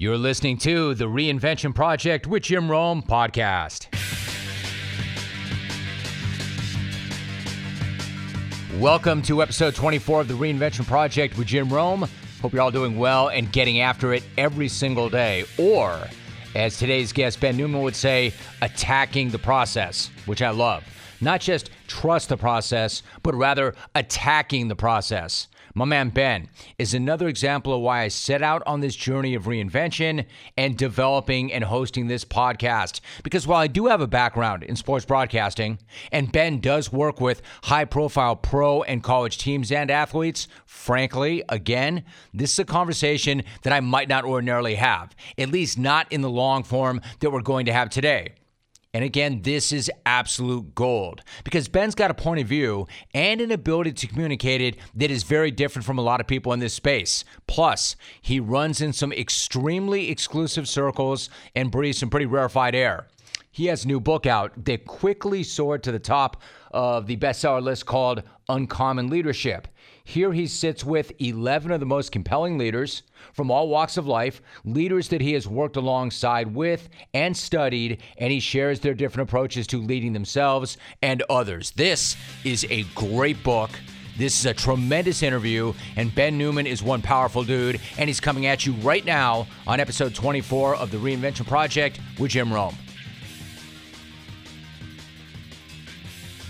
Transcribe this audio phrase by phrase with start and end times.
[0.00, 3.86] You're listening to the Reinvention Project with Jim Rome podcast.
[8.80, 12.08] Welcome to episode 24 of the Reinvention Project with Jim Rome.
[12.40, 15.44] Hope you're all doing well and getting after it every single day.
[15.58, 16.00] Or,
[16.54, 18.32] as today's guest Ben Newman would say,
[18.62, 20.82] attacking the process, which I love.
[21.20, 25.48] Not just trust the process, but rather attacking the process.
[25.72, 26.48] My man Ben
[26.78, 31.52] is another example of why I set out on this journey of reinvention and developing
[31.52, 33.00] and hosting this podcast.
[33.22, 35.78] Because while I do have a background in sports broadcasting,
[36.10, 42.04] and Ben does work with high profile pro and college teams and athletes, frankly, again,
[42.34, 46.30] this is a conversation that I might not ordinarily have, at least not in the
[46.30, 48.34] long form that we're going to have today.
[48.92, 53.52] And again, this is absolute gold because Ben's got a point of view and an
[53.52, 56.74] ability to communicate it that is very different from a lot of people in this
[56.74, 57.24] space.
[57.46, 63.06] Plus, he runs in some extremely exclusive circles and breathes some pretty rarefied air.
[63.52, 67.60] He has a new book out that quickly soared to the top of the bestseller
[67.60, 69.66] list called Uncommon Leadership.
[70.04, 74.40] Here he sits with 11 of the most compelling leaders from all walks of life,
[74.64, 79.66] leaders that he has worked alongside with and studied, and he shares their different approaches
[79.68, 81.72] to leading themselves and others.
[81.72, 83.70] This is a great book.
[84.16, 88.46] This is a tremendous interview, and Ben Newman is one powerful dude, and he's coming
[88.46, 92.76] at you right now on episode 24 of the Reinvention Project with Jim Rome.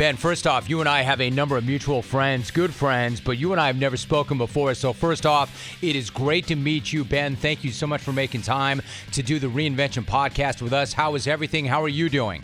[0.00, 3.36] Ben, first off, you and I have a number of mutual friends, good friends, but
[3.36, 4.72] you and I have never spoken before.
[4.72, 7.36] So, first off, it is great to meet you, Ben.
[7.36, 8.80] Thank you so much for making time
[9.12, 10.94] to do the Reinvention podcast with us.
[10.94, 11.66] How is everything?
[11.66, 12.42] How are you doing?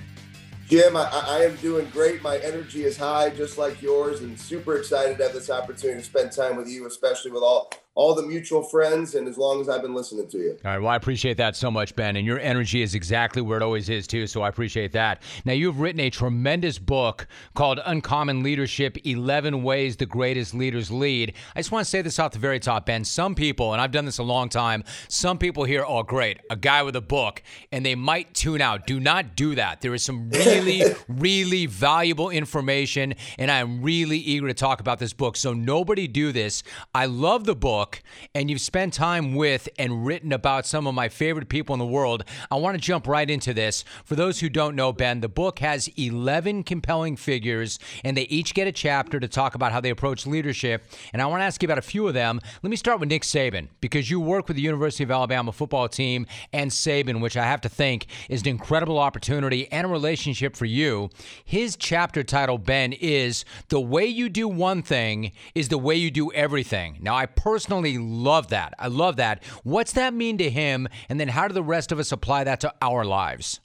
[0.68, 2.20] Jim, I, I, am doing great.
[2.20, 6.04] My energy is high, just like yours, and super excited to have this opportunity to
[6.04, 9.70] spend time with you, especially with all all the mutual friends and as long as
[9.70, 10.58] I've been listening to you.
[10.64, 10.78] All right.
[10.78, 12.16] Well, I appreciate that so much, Ben.
[12.16, 14.26] And your energy is exactly where it always is, too.
[14.26, 15.22] So I appreciate that.
[15.46, 21.32] Now, you've written a tremendous book called Uncommon Leadership 11 Ways the Greatest Leaders Lead.
[21.54, 23.02] I just want to say this off the very top, Ben.
[23.02, 26.56] Some people, and I've done this a long time, some people hear, oh, great, a
[26.56, 27.42] guy with a book,
[27.72, 28.86] and they might tune out.
[28.86, 29.80] Do not do that.
[29.80, 35.14] There is some really, really valuable information, and I'm really eager to talk about this
[35.14, 35.38] book.
[35.38, 36.62] So nobody do this.
[36.94, 38.02] I love the book book
[38.34, 41.86] and you've spent time with and written about some of my favorite people in the
[41.86, 43.84] world, I want to jump right into this.
[44.04, 48.54] For those who don't know, Ben, the book has 11 compelling figures and they each
[48.54, 50.84] get a chapter to talk about how they approach leadership.
[51.12, 52.40] And I want to ask you about a few of them.
[52.62, 55.88] Let me start with Nick Saban because you work with the University of Alabama football
[55.88, 60.56] team and Saban, which I have to think is an incredible opportunity and a relationship
[60.56, 61.10] for you.
[61.44, 66.10] His chapter title, Ben, is The Way You Do One Thing is the Way You
[66.10, 66.98] Do Everything.
[67.00, 68.74] Now, I personally love that.
[68.78, 69.42] I love that.
[69.62, 70.88] What's that mean to him?
[71.08, 73.60] And then how do the rest of us apply that to our lives?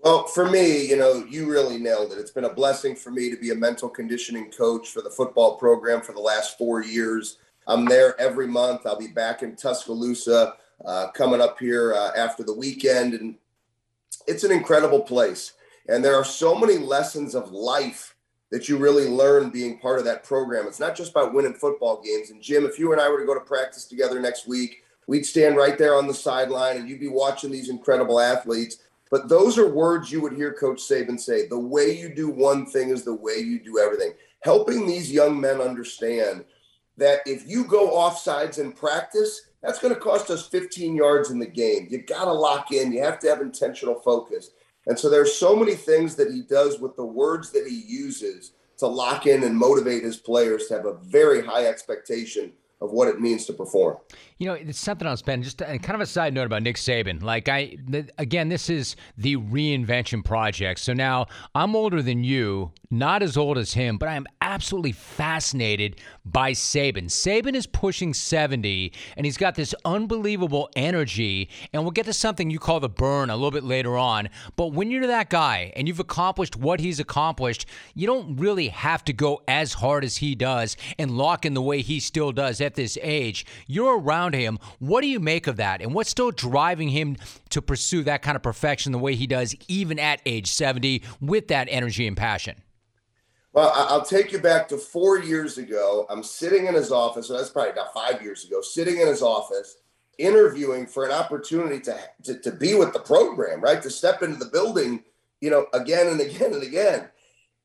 [0.00, 2.18] Well, for me, you know, you really nailed it.
[2.18, 5.56] It's been a blessing for me to be a mental conditioning coach for the football
[5.56, 7.38] program for the last four years.
[7.68, 8.84] I'm there every month.
[8.84, 10.54] I'll be back in Tuscaloosa
[10.84, 13.14] uh, coming up here uh, after the weekend.
[13.14, 13.36] And
[14.26, 15.52] it's an incredible place.
[15.88, 18.11] And there are so many lessons of life
[18.52, 20.66] that you really learn being part of that program.
[20.66, 22.30] It's not just about winning football games.
[22.30, 25.24] And Jim, if you and I were to go to practice together next week, we'd
[25.24, 28.76] stand right there on the sideline and you'd be watching these incredible athletes.
[29.10, 31.48] But those are words you would hear Coach Saban say.
[31.48, 34.12] The way you do one thing is the way you do everything.
[34.40, 36.44] Helping these young men understand
[36.98, 41.30] that if you go off sides in practice, that's going to cost us 15 yards
[41.30, 41.86] in the game.
[41.90, 42.92] You've got to lock in.
[42.92, 44.50] You have to have intentional focus.
[44.86, 48.52] And so there's so many things that he does with the words that he uses
[48.78, 53.06] to lock in and motivate his players to have a very high expectation of what
[53.06, 53.96] it means to perform.
[54.42, 55.40] You know, it's something else, Ben.
[55.40, 57.22] Just uh, kind of a side note about Nick Saban.
[57.22, 57.76] Like I,
[58.18, 60.80] again, this is the reinvention project.
[60.80, 64.90] So now I'm older than you, not as old as him, but I am absolutely
[64.90, 67.04] fascinated by Saban.
[67.04, 71.48] Saban is pushing 70, and he's got this unbelievable energy.
[71.72, 74.28] And we'll get to something you call the burn a little bit later on.
[74.56, 79.04] But when you're that guy and you've accomplished what he's accomplished, you don't really have
[79.04, 82.60] to go as hard as he does and lock in the way he still does.
[82.60, 83.46] At this age.
[83.68, 84.58] You're around him.
[84.78, 85.80] What do you make of that?
[85.80, 87.16] And what's still driving him
[87.50, 91.48] to pursue that kind of perfection the way he does, even at age 70, with
[91.48, 92.62] that energy and passion?
[93.52, 96.06] Well, I'll take you back to four years ago.
[96.08, 97.28] I'm sitting in his office.
[97.28, 98.62] So that's probably about five years ago.
[98.62, 99.76] Sitting in his office,
[100.18, 103.82] interviewing for an opportunity to, to to be with the program, right?
[103.82, 105.04] To step into the building,
[105.40, 107.08] you know, again and again and again.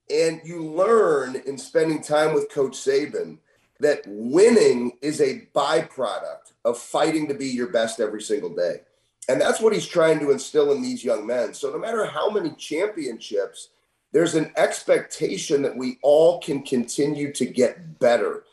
[0.09, 3.37] And you learn in spending time with Coach Saban
[3.79, 8.81] that winning is a byproduct of fighting to be your best every single day.
[9.29, 11.53] And that's what he's trying to instill in these young men.
[11.53, 13.69] So no matter how many championships
[14.11, 18.43] there's an expectation that we all can continue to get better.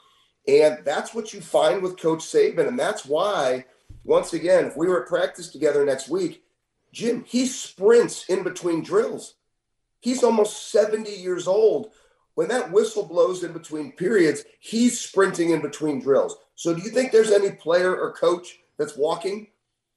[0.48, 2.68] And that's what you find with Coach Saban.
[2.68, 3.64] And that's why,
[4.04, 6.42] once again, if we were at practice together next week,
[6.92, 9.34] Jim, he sprints in between drills.
[10.00, 11.92] He's almost 70 years old.
[12.34, 16.36] When that whistle blows in between periods, he's sprinting in between drills.
[16.56, 19.48] So, do you think there's any player or coach that's walking?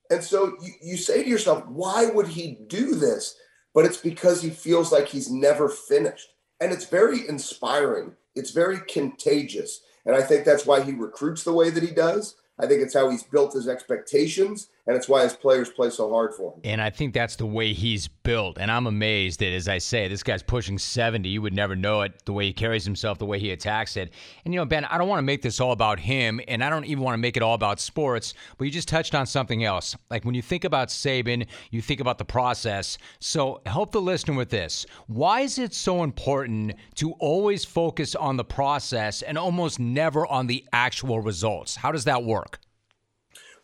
[0.09, 3.35] And so you, you say to yourself, why would he do this?
[3.77, 6.29] but it's because he feels like he's never finished.
[6.59, 8.13] And it's very inspiring.
[8.33, 9.81] It's very contagious.
[10.03, 12.37] And I think that's why he recruits the way that he does.
[12.57, 16.09] I think it's how he's built his expectations and it's why his players play so
[16.09, 16.61] hard for him.
[16.63, 18.57] And I think that's the way he's built.
[18.57, 21.27] And I'm amazed that, as I say, this guy's pushing 70.
[21.27, 24.13] You would never know it the way he carries himself, the way he attacks it.
[24.45, 26.69] And, you know, Ben, I don't want to make this all about him, and I
[26.69, 29.65] don't even want to make it all about sports, but you just touched on something
[29.65, 29.95] else.
[30.09, 32.97] Like when you think about Saban, you think about the process.
[33.19, 34.85] So help the listener with this.
[35.07, 40.47] Why is it so important to always focus on the process and almost never on
[40.47, 41.75] the actual results?
[41.75, 42.59] How does that work?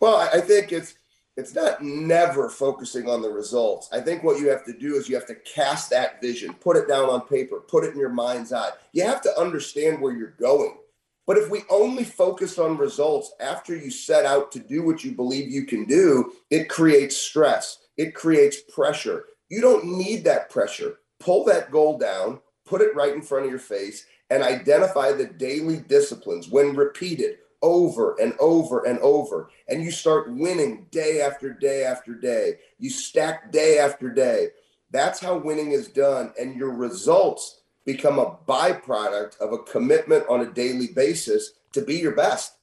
[0.01, 0.95] Well, I think it's
[1.35, 3.89] it's not never focusing on the results.
[3.91, 6.77] I think what you have to do is you have to cast that vision, put
[6.77, 8.69] it down on paper, put it in your mind's eye.
[8.91, 10.77] You have to understand where you're going.
[11.25, 15.13] But if we only focus on results after you set out to do what you
[15.13, 19.25] believe you can do, it creates stress, it creates pressure.
[19.49, 20.99] You don't need that pressure.
[21.19, 25.25] Pull that goal down, put it right in front of your face, and identify the
[25.25, 29.49] daily disciplines when repeated over and over and over.
[29.67, 32.59] And you start winning day after day after day.
[32.77, 34.49] You stack day after day.
[34.91, 36.33] That's how winning is done.
[36.39, 41.95] And your results become a byproduct of a commitment on a daily basis to be
[41.95, 42.57] your best.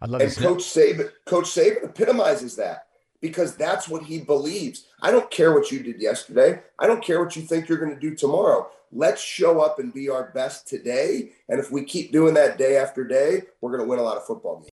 [0.00, 2.86] I love and Coach Saban, Coach Saban epitomizes that
[3.20, 4.86] because that's what he believes.
[5.00, 6.60] I don't care what you did yesterday.
[6.78, 8.68] I don't care what you think you're going to do tomorrow.
[8.94, 11.32] Let's show up and be our best today.
[11.48, 14.18] And if we keep doing that day after day, we're going to win a lot
[14.18, 14.68] of football games.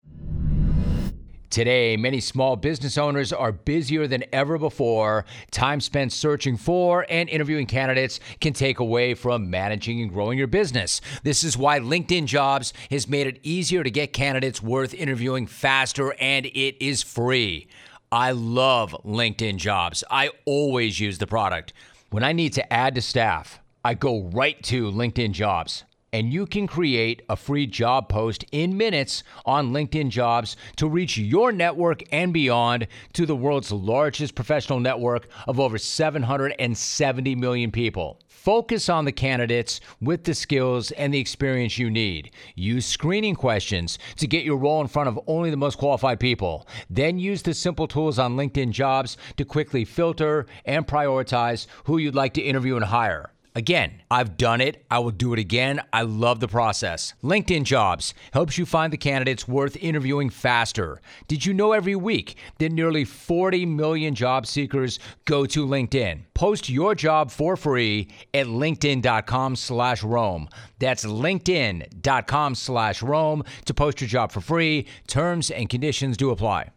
[1.50, 5.24] Today, many small business owners are busier than ever before.
[5.52, 10.48] Time spent searching for and interviewing candidates can take away from managing and growing your
[10.48, 11.00] business.
[11.22, 16.12] This is why LinkedIn Jobs has made it easier to get candidates worth interviewing faster,
[16.20, 17.68] and it is free.
[18.10, 20.02] I love LinkedIn Jobs.
[20.10, 21.72] I always use the product.
[22.10, 25.84] When I need to add to staff, I go right to LinkedIn Jobs.
[26.12, 31.16] And you can create a free job post in minutes on LinkedIn Jobs to reach
[31.16, 38.20] your network and beyond to the world's largest professional network of over 770 million people.
[38.26, 42.30] Focus on the candidates with the skills and the experience you need.
[42.56, 46.68] Use screening questions to get your role in front of only the most qualified people.
[46.90, 52.14] Then use the simple tools on LinkedIn Jobs to quickly filter and prioritize who you'd
[52.14, 53.32] like to interview and hire.
[53.58, 54.86] Again, I've done it.
[54.88, 55.80] I will do it again.
[55.92, 57.14] I love the process.
[57.24, 61.00] LinkedIn Jobs helps you find the candidates worth interviewing faster.
[61.26, 66.20] Did you know every week that nearly 40 million job seekers go to LinkedIn?
[66.34, 70.48] Post your job for free at linkedin.com slash Rome.
[70.78, 74.86] That's linkedin.com slash Rome to post your job for free.
[75.08, 76.70] Terms and conditions do apply.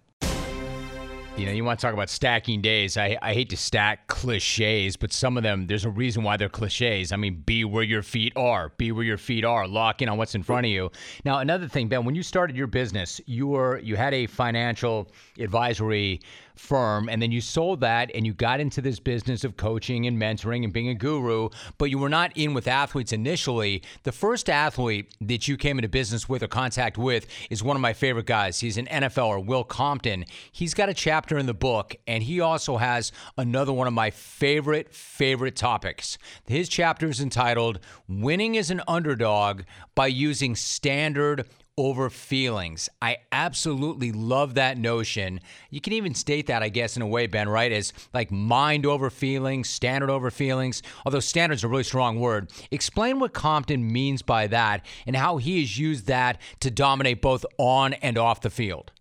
[1.41, 2.97] You know, you want to talk about stacking days.
[2.97, 6.49] I, I hate to stack cliches, but some of them, there's a reason why they're
[6.49, 7.11] cliches.
[7.11, 10.19] I mean, be where your feet are, be where your feet are, lock in on
[10.19, 10.91] what's in front of you.
[11.25, 15.09] Now, another thing, Ben, when you started your business, you were you had a financial
[15.39, 16.19] advisory
[16.61, 20.17] firm and then you sold that and you got into this business of coaching and
[20.17, 23.81] mentoring and being a guru, but you were not in with athletes initially.
[24.03, 27.81] The first athlete that you came into business with or contact with is one of
[27.81, 28.59] my favorite guys.
[28.59, 30.25] He's an NFLer, Will Compton.
[30.51, 34.11] He's got a chapter in the book and he also has another one of my
[34.11, 36.17] favorite, favorite topics.
[36.45, 39.63] His chapter is entitled Winning as an Underdog
[39.95, 42.89] by Using Standard over feelings.
[43.01, 45.39] I absolutely love that notion.
[45.69, 47.71] You can even state that, I guess, in a way, Ben, right?
[47.71, 52.51] As like mind over feelings, standard over feelings, although standard's a really strong word.
[52.71, 57.45] Explain what Compton means by that and how he has used that to dominate both
[57.57, 58.91] on and off the field.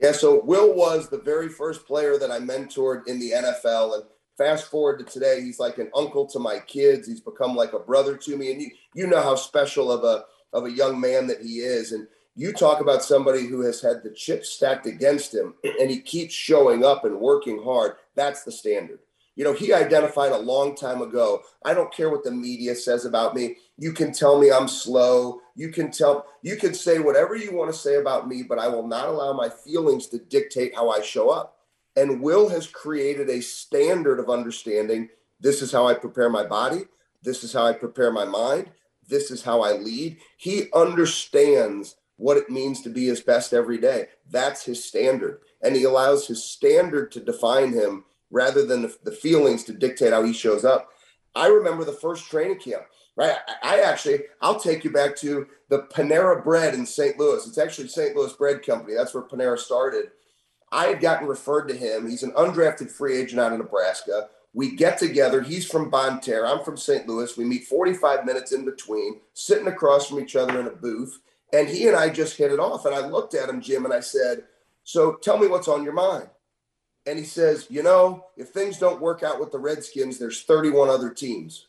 [0.00, 3.94] Yeah, so Will was the very first player that I mentored in the NFL.
[3.94, 4.04] And
[4.36, 7.08] fast forward to today, he's like an uncle to my kids.
[7.08, 8.52] He's become like a brother to me.
[8.52, 11.92] And you, you know how special of a of a young man that he is.
[11.92, 16.00] And you talk about somebody who has had the chips stacked against him and he
[16.00, 17.96] keeps showing up and working hard.
[18.14, 19.00] That's the standard.
[19.38, 21.42] You know, he identified a long time ago.
[21.64, 23.56] I don't care what the media says about me.
[23.76, 25.40] You can tell me I'm slow.
[25.54, 28.66] You can tell, you can say whatever you want to say about me, but I
[28.66, 31.56] will not allow my feelings to dictate how I show up.
[31.94, 35.08] And Will has created a standard of understanding.
[35.38, 36.82] This is how I prepare my body.
[37.22, 38.70] This is how I prepare my mind.
[39.08, 40.18] This is how I lead.
[40.36, 44.08] He understands what it means to be his best every day.
[44.30, 45.40] That's his standard.
[45.62, 50.22] And he allows his standard to define him rather than the, feelings to dictate how
[50.22, 50.90] he shows up.
[51.34, 52.82] I remember the first training camp,
[53.16, 53.36] right?
[53.62, 57.18] I actually, I'll take you back to the Panera Bread in St.
[57.18, 57.46] Louis.
[57.46, 58.16] It's actually St.
[58.16, 58.94] Louis Bread Company.
[58.94, 60.10] That's where Panera started.
[60.70, 62.08] I had gotten referred to him.
[62.08, 64.28] He's an undrafted free agent out of Nebraska.
[64.54, 65.42] We get together.
[65.42, 66.46] He's from Bonne Terre.
[66.46, 67.06] I'm from St.
[67.06, 67.36] Louis.
[67.36, 71.20] We meet 45 minutes in between, sitting across from each other in a booth.
[71.52, 72.84] And he and I just hit it off.
[72.84, 74.44] And I looked at him, Jim, and I said,
[74.84, 76.28] So tell me what's on your mind.
[77.06, 80.88] And he says, You know, if things don't work out with the Redskins, there's 31
[80.88, 81.68] other teams.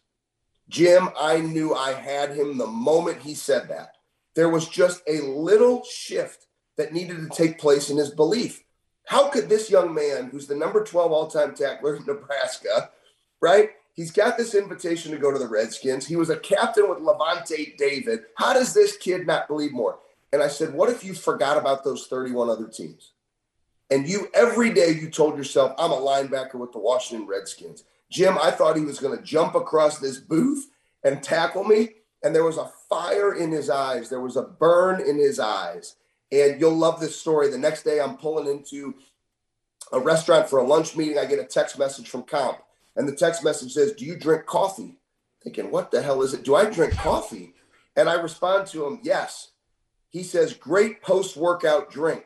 [0.69, 3.95] Jim, I knew I had him the moment he said that.
[4.35, 6.45] There was just a little shift
[6.77, 8.63] that needed to take place in his belief.
[9.09, 12.91] How could this young man, who's the number 12 all time tackler in Nebraska,
[13.41, 13.71] right?
[13.93, 16.05] He's got this invitation to go to the Redskins.
[16.05, 18.19] He was a captain with Lavonte David.
[18.35, 19.97] How does this kid not believe more?
[20.31, 23.13] And I said, What if you forgot about those 31 other teams?
[23.89, 27.85] And you, every day, you told yourself, I'm a linebacker with the Washington Redskins.
[28.11, 30.69] Jim, I thought he was going to jump across this booth
[31.03, 31.95] and tackle me.
[32.21, 35.95] And there was a fire in his eyes, there was a burn in his eyes.
[36.31, 37.49] And you'll love this story.
[37.49, 38.95] The next day, I'm pulling into
[39.91, 41.17] a restaurant for a lunch meeting.
[41.17, 42.59] I get a text message from Comp,
[42.95, 44.99] and the text message says, Do you drink coffee?
[45.43, 46.43] Thinking, what the hell is it?
[46.43, 47.53] Do I drink coffee?
[47.95, 49.51] And I respond to him, Yes.
[50.09, 52.25] He says, Great post workout drink,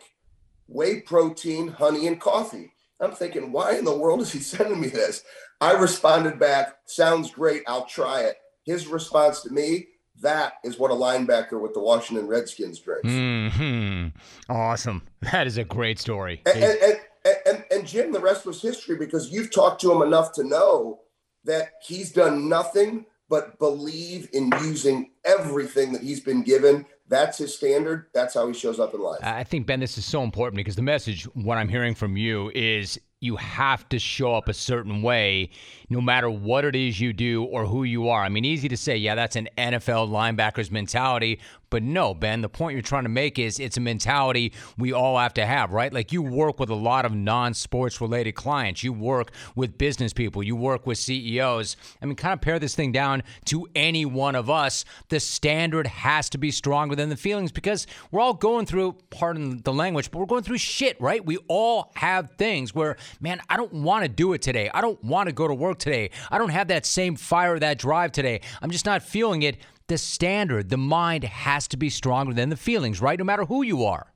[0.67, 2.73] whey protein, honey, and coffee.
[2.99, 5.23] I'm thinking, why in the world is he sending me this?
[5.61, 7.63] I responded back, Sounds great.
[7.67, 8.37] I'll try it.
[8.65, 9.87] His response to me,
[10.21, 13.09] that is what a linebacker with the Washington Redskins drinks.
[13.09, 14.07] hmm
[14.49, 15.01] Awesome.
[15.31, 16.41] That is a great story.
[16.45, 20.01] And, and, and, and, and Jim, the rest was history because you've talked to him
[20.01, 20.99] enough to know
[21.45, 26.85] that he's done nothing but believe in using everything that he's been given.
[27.07, 28.07] That's his standard.
[28.13, 29.19] That's how he shows up in life.
[29.23, 32.51] I think, Ben, this is so important because the message, what I'm hearing from you,
[32.53, 35.49] is you have to show up a certain way
[35.89, 38.21] no matter what it is you do or who you are.
[38.21, 41.39] I mean, easy to say, yeah, that's an NFL linebacker's mentality,
[41.73, 45.17] but no, Ben, the point you're trying to make is it's a mentality we all
[45.17, 45.91] have to have, right?
[45.91, 50.13] Like you work with a lot of non sports related clients, you work with business
[50.13, 51.75] people, you work with CEOs.
[51.99, 54.85] I mean, kind of pare this thing down to any one of us.
[55.09, 59.63] The standard has to be stronger than the feelings because we're all going through, pardon
[59.63, 61.25] the language, but we're going through shit, right?
[61.25, 64.69] We all have things where, man, I don't want to do it today.
[64.75, 66.11] I don't want to go to work today.
[66.29, 68.41] I don't have that same fire, that drive today.
[68.61, 72.57] I'm just not feeling it the standard, the mind has to be stronger than the
[72.57, 73.17] feelings, right?
[73.19, 74.13] No matter who you are.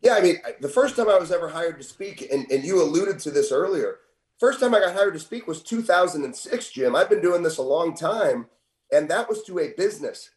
[0.00, 2.80] Yeah, I mean, the first time I was ever hired to speak, and, and you
[2.80, 3.96] alluded to this earlier,
[4.38, 6.94] first time I got hired to speak was 2006, Jim.
[6.94, 8.46] I've been doing this a long time,
[8.92, 10.30] and that was to a business.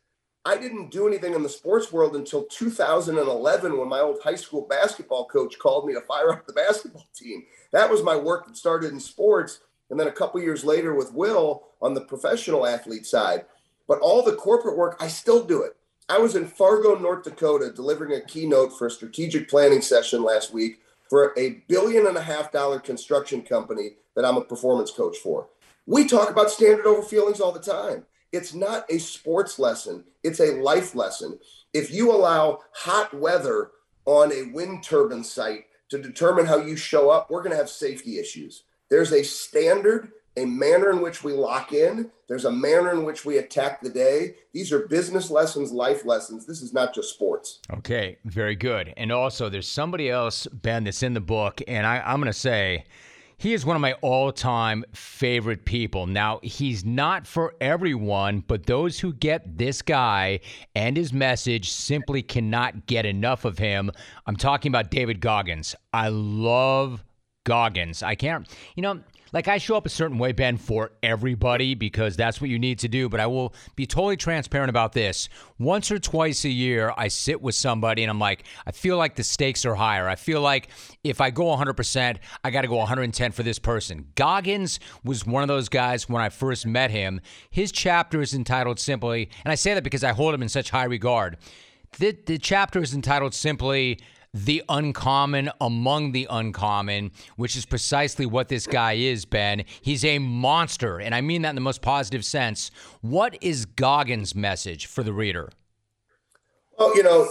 [0.44, 4.66] I didn't do anything in the sports world until 2011 when my old high school
[4.68, 7.44] basketball coach called me to fire up the basketball team.
[7.72, 9.60] That was my work that started in sports.
[9.92, 13.46] And then a couple years later with Will on the professional athlete side.
[13.92, 15.76] But all the corporate work, I still do it.
[16.08, 20.54] I was in Fargo, North Dakota, delivering a keynote for a strategic planning session last
[20.54, 20.80] week
[21.10, 25.50] for a billion and a half dollar construction company that I'm a performance coach for.
[25.86, 28.06] We talk about standard over feelings all the time.
[28.32, 31.38] It's not a sports lesson, it's a life lesson.
[31.74, 33.72] If you allow hot weather
[34.06, 37.70] on a wind turbine site to determine how you show up, we're going to have
[37.70, 38.64] safety issues.
[38.90, 42.10] There's a standard a manner in which we lock in.
[42.28, 44.36] There's a manner in which we attack the day.
[44.54, 46.46] These are business lessons, life lessons.
[46.46, 47.60] This is not just sports.
[47.72, 48.94] Okay, very good.
[48.96, 52.34] And also, there's somebody else, Ben, that's in the book, and I, I'm going to
[52.34, 52.86] say
[53.42, 56.06] He is one of my all time favorite people.
[56.06, 60.42] Now, he's not for everyone, but those who get this guy
[60.76, 63.90] and his message simply cannot get enough of him.
[64.28, 65.76] I'm talking about David Goggins.
[65.92, 67.04] I love
[67.44, 68.04] Goggins.
[68.04, 69.02] I can't, you know,
[69.34, 72.80] like I show up a certain way, Ben, for everybody because that's what you need
[72.80, 73.10] to do.
[73.10, 75.30] But I will be totally transparent about this.
[75.58, 79.16] Once or twice a year, I sit with somebody and I'm like, I feel like
[79.16, 80.08] the stakes are higher.
[80.08, 80.70] I feel like
[81.04, 84.08] if I go 100%, I got to go 110 for this person.
[84.16, 87.22] Goggins was one of those guys when I first met him.
[87.50, 90.70] His chapter is entitled simply, and I say that because I hold him in such
[90.70, 91.38] high regard.
[92.00, 94.00] The, the chapter is entitled simply
[94.34, 99.64] the uncommon among the uncommon, which is precisely what this guy is, Ben.
[99.82, 102.72] He's a monster, and I mean that in the most positive sense.
[103.02, 105.50] What is Goggins' message for the reader?
[106.78, 107.28] Well, you know,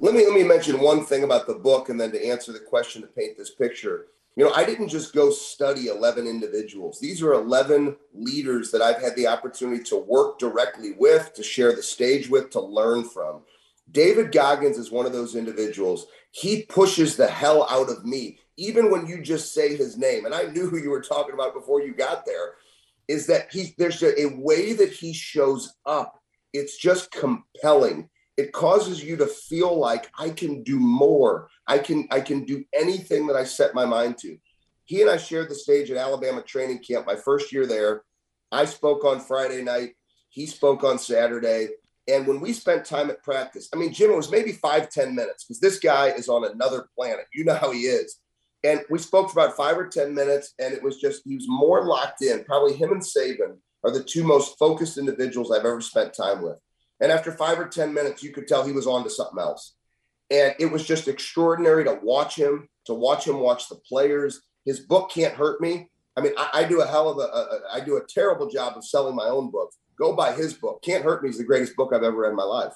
[0.00, 2.58] let me let me mention one thing about the book, and then to answer the
[2.58, 4.06] question to paint this picture.
[4.36, 6.98] You know, I didn't just go study 11 individuals.
[6.98, 11.74] These are 11 leaders that I've had the opportunity to work directly with, to share
[11.74, 13.42] the stage with, to learn from.
[13.92, 16.08] David Goggins is one of those individuals.
[16.36, 20.24] He pushes the hell out of me, even when you just say his name.
[20.24, 22.54] And I knew who you were talking about before you got there.
[23.06, 23.72] Is that he?
[23.78, 26.20] There's a, a way that he shows up.
[26.52, 28.08] It's just compelling.
[28.36, 31.50] It causes you to feel like I can do more.
[31.68, 34.36] I can I can do anything that I set my mind to.
[34.86, 38.02] He and I shared the stage at Alabama training camp my first year there.
[38.50, 39.94] I spoke on Friday night.
[40.30, 41.68] He spoke on Saturday.
[42.06, 45.14] And when we spent time at practice, I mean, Jim, it was maybe five ten
[45.14, 47.26] minutes because this guy is on another planet.
[47.32, 48.20] You know how he is.
[48.64, 51.44] And we spoke for about five or 10 minutes, and it was just, he was
[51.46, 52.44] more locked in.
[52.44, 56.56] Probably him and Saban are the two most focused individuals I've ever spent time with.
[57.00, 59.74] And after five or 10 minutes, you could tell he was on to something else.
[60.30, 64.40] And it was just extraordinary to watch him, to watch him watch the players.
[64.64, 65.90] His book can't hurt me.
[66.16, 68.78] I mean, I, I do a hell of a, a, I do a terrible job
[68.78, 70.82] of selling my own book go buy his book.
[70.82, 72.74] Can't Hurt Me is the greatest book I've ever read in my life.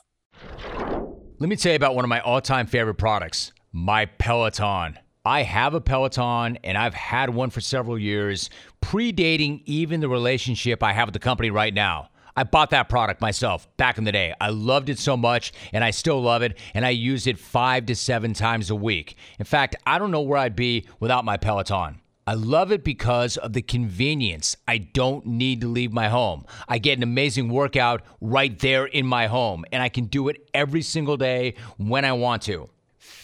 [1.39, 4.99] Let me tell you about one of my all time favorite products, my Peloton.
[5.25, 10.83] I have a Peloton and I've had one for several years, predating even the relationship
[10.83, 12.09] I have with the company right now.
[12.35, 14.33] I bought that product myself back in the day.
[14.41, 17.87] I loved it so much and I still love it, and I use it five
[17.87, 19.17] to seven times a week.
[19.39, 22.01] In fact, I don't know where I'd be without my Peloton.
[22.28, 24.54] I love it because of the convenience.
[24.68, 26.45] I don't need to leave my home.
[26.69, 30.47] I get an amazing workout right there in my home, and I can do it
[30.52, 32.69] every single day when I want to.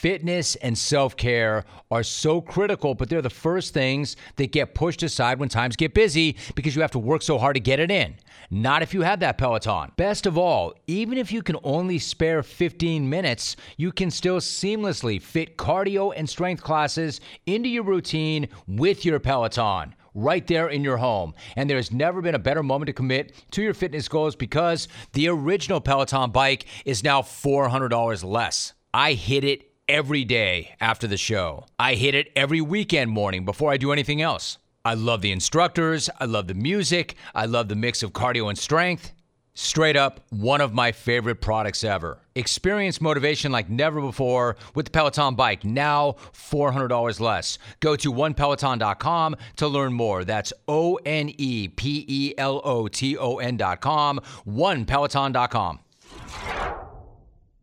[0.04, 5.02] Fitness and self care are so critical, but they're the first things that get pushed
[5.02, 7.90] aside when times get busy because you have to work so hard to get it
[7.90, 8.14] in.
[8.50, 9.92] Not if you have that Peloton.
[9.96, 15.22] Best of all, even if you can only spare 15 minutes, you can still seamlessly
[15.22, 20.98] fit cardio and strength classes into your routine with your Peloton right there in your
[20.98, 21.32] home.
[21.56, 25.28] And there's never been a better moment to commit to your fitness goals because the
[25.28, 28.74] original Peloton bike is now $400 less.
[28.92, 31.66] I hit it every day after the show.
[31.78, 34.58] I hit it every weekend morning before I do anything else.
[34.84, 36.10] I love the instructors.
[36.20, 37.14] I love the music.
[37.34, 39.12] I love the mix of cardio and strength.
[39.56, 42.18] Straight up, one of my favorite products ever.
[42.34, 47.58] Experience motivation like never before with the Peloton bike, now $400 less.
[47.78, 50.24] Go to onepeloton.com to learn more.
[50.24, 55.78] That's O N E P E L O T O N.com, onepeloton.com.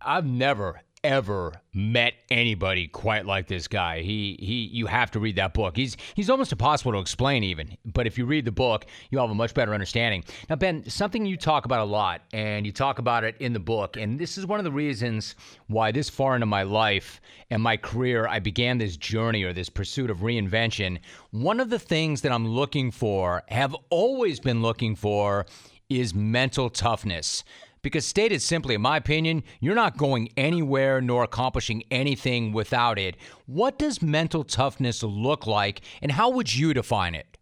[0.04, 4.02] I've never, ever met anybody quite like this guy.
[4.02, 5.76] He he you have to read that book.
[5.76, 9.32] He's he's almost impossible to explain even, but if you read the book, you'll have
[9.32, 10.24] a much better understanding.
[10.50, 13.60] Now Ben, something you talk about a lot and you talk about it in the
[13.60, 15.36] book, and this is one of the reasons
[15.68, 19.70] why this far into my life and my career I began this journey or this
[19.70, 21.00] pursuit of reinvention.
[21.32, 25.46] One of the things that I'm looking for, have always been looking for
[25.90, 27.44] is mental toughness.
[27.84, 33.18] Because, stated simply, in my opinion, you're not going anywhere nor accomplishing anything without it.
[33.48, 37.38] What does mental toughness look like, and how would you define it?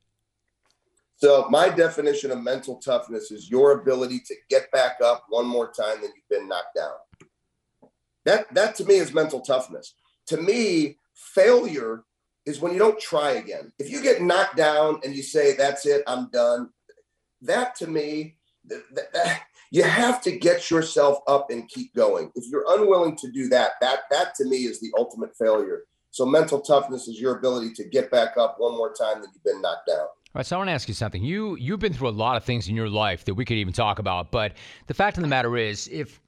[1.17, 5.67] So, my definition of mental toughness is your ability to get back up one more
[5.67, 7.89] time than you've been knocked down.
[8.23, 9.95] That, that to me is mental toughness.
[10.27, 12.05] To me, failure
[12.45, 13.73] is when you don't try again.
[13.79, 16.69] If you get knocked down and you say, That's it, I'm done,
[17.41, 22.31] that to me, that, that, you have to get yourself up and keep going.
[22.35, 25.83] If you're unwilling to do that, that that to me is the ultimate failure.
[26.11, 29.43] So mental toughness is your ability to get back up one more time than you've
[29.43, 29.99] been knocked down.
[29.99, 31.23] All right, so I want to ask you something.
[31.23, 33.73] You you've been through a lot of things in your life that we could even
[33.73, 34.53] talk about, but
[34.87, 36.19] the fact of the matter is, if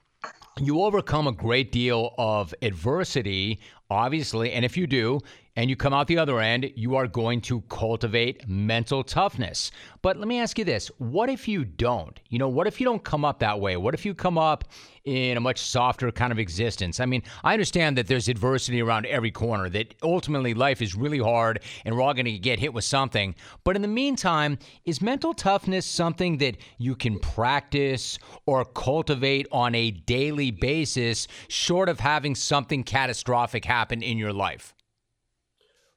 [0.59, 3.59] you overcome a great deal of adversity
[3.91, 5.19] obviously, and if you do,
[5.55, 9.71] and you come out the other end, you are going to cultivate mental toughness.
[10.01, 12.19] But let me ask you this what if you don't?
[12.29, 13.75] You know, what if you don't come up that way?
[13.77, 14.65] What if you come up
[15.03, 16.99] in a much softer kind of existence?
[16.99, 21.19] I mean, I understand that there's adversity around every corner, that ultimately life is really
[21.19, 23.35] hard and we're all going to get hit with something.
[23.63, 29.75] But in the meantime, is mental toughness something that you can practice or cultivate on
[29.75, 34.75] a daily basis, short of having something catastrophic happen in your life?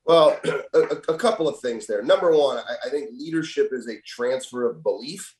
[0.07, 0.39] Well,
[0.75, 2.03] a, a, couple of things there.
[2.03, 5.35] Number one, I, I, think leadership is a transfer of belief,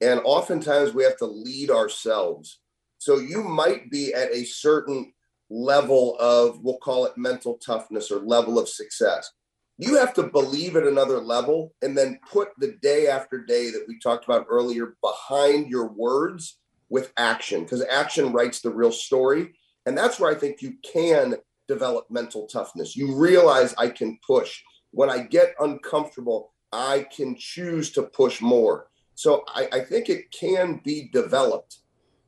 [0.00, 2.60] and oftentimes we have to lead ourselves.
[2.98, 5.12] So you might be at a certain
[5.50, 9.30] level of, we'll call it mental toughness or level of success.
[9.78, 13.84] You have to believe at another level and then put the day after day that
[13.86, 19.52] we talked about earlier behind your words with action, because action writes the real story.
[19.84, 21.36] And that's where I think you can
[21.68, 22.96] develop mental toughness.
[22.96, 24.62] You realize I can push.
[24.90, 28.88] When I get uncomfortable, I can choose to push more.
[29.14, 31.78] So I, I, think it can be developed.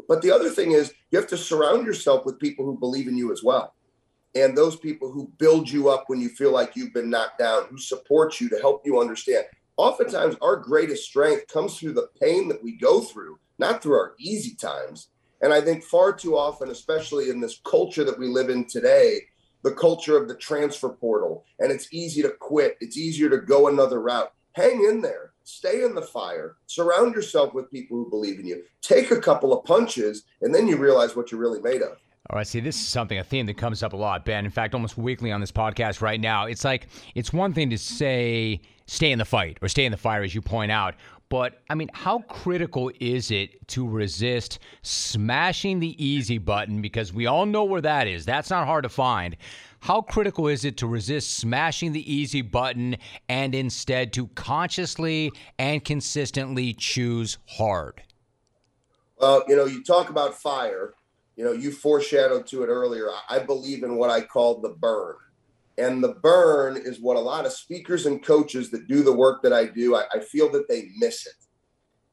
[0.09, 3.17] But the other thing is, you have to surround yourself with people who believe in
[3.17, 3.75] you as well.
[4.35, 7.67] And those people who build you up when you feel like you've been knocked down,
[7.69, 9.45] who support you to help you understand.
[9.77, 14.15] Oftentimes, our greatest strength comes through the pain that we go through, not through our
[14.19, 15.09] easy times.
[15.41, 19.21] And I think far too often, especially in this culture that we live in today,
[19.63, 23.69] the culture of the transfer portal, and it's easy to quit, it's easier to go
[23.69, 24.33] another route.
[24.53, 28.63] Hang in there, stay in the fire, surround yourself with people who believe in you,
[28.83, 31.97] take a couple of punches, and then you realize what you're really made of.
[32.31, 34.45] All right, see, this is something, a theme that comes up a lot, Ben.
[34.45, 36.45] In fact, almost weekly on this podcast right now.
[36.47, 39.99] It's like, it's one thing to say, stay in the fight or stay in the
[39.99, 40.95] fire, as you point out.
[41.31, 46.81] But I mean, how critical is it to resist smashing the easy button?
[46.81, 48.25] Because we all know where that is.
[48.25, 49.37] That's not hard to find.
[49.81, 52.97] How critical is it to resist smashing the easy button
[53.29, 58.03] and instead to consciously and consistently choose hard?
[59.21, 60.95] Well, you know, you talk about fire.
[61.37, 63.09] You know, you foreshadowed to it earlier.
[63.29, 65.15] I believe in what I call the burn.
[65.79, 69.43] And the burn is what a lot of speakers and coaches that do the work
[69.43, 71.35] that I do, I, I feel that they miss it.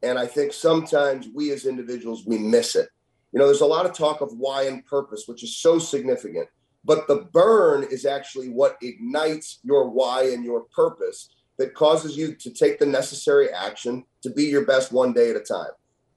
[0.08, 2.90] And I think sometimes we as individuals, we miss it.
[3.32, 6.48] You know, there's a lot of talk of why and purpose, which is so significant.
[6.86, 12.36] But the burn is actually what ignites your why and your purpose that causes you
[12.36, 15.72] to take the necessary action to be your best one day at a time.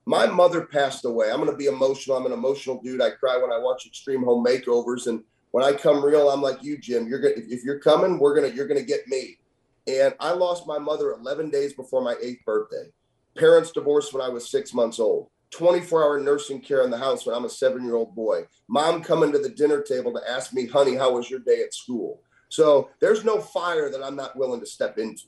[0.04, 1.30] My mother passed away.
[1.30, 2.16] I'm going to be emotional.
[2.16, 3.00] I'm an emotional dude.
[3.00, 5.06] I cry when I watch Extreme Home Makeovers.
[5.06, 7.08] And when I come real, I'm like you, Jim.
[7.08, 9.38] You're gonna if you're coming, we're gonna you're gonna get me.
[9.87, 12.90] And I lost my mother 11 days before my eighth birthday.
[13.37, 15.30] Parents divorced when I was six months old.
[15.50, 18.46] 24 hour nursing care in the house when I'm a seven year old boy.
[18.68, 21.72] Mom coming to the dinner table to ask me, honey, how was your day at
[21.72, 22.20] school?
[22.50, 25.24] So there's no fire that I'm not willing to step into.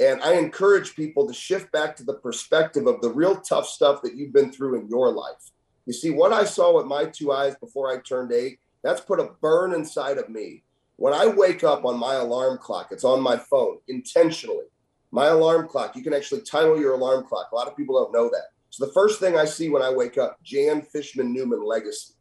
[0.00, 4.02] And I encourage people to shift back to the perspective of the real tough stuff
[4.02, 5.52] that you've been through in your life.
[5.86, 9.18] You see, what I saw with my two eyes before I turned eight that's put
[9.18, 10.62] a burn inside of me.
[10.96, 14.66] When I wake up on my alarm clock, it's on my phone intentionally.
[15.10, 17.48] My alarm clock, you can actually title your alarm clock.
[17.50, 18.48] A lot of people don't know that.
[18.70, 22.14] So the first thing I see when I wake up, Jan Fishman Newman legacy.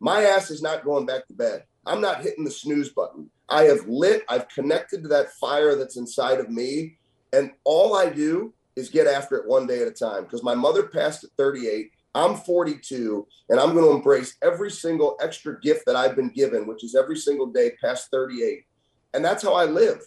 [0.00, 1.64] My ass is not going back to bed.
[1.86, 3.30] I'm not hitting the snooze button.
[3.48, 6.98] I have lit, I've connected to that fire that's inside of me.
[7.32, 10.54] And all I do is get after it one day at a time because my
[10.54, 11.92] mother passed at 38.
[12.14, 16.66] I'm 42 and I'm going to embrace every single extra gift that I've been given,
[16.66, 18.64] which is every single day past 38.
[19.14, 20.00] And that's how I live.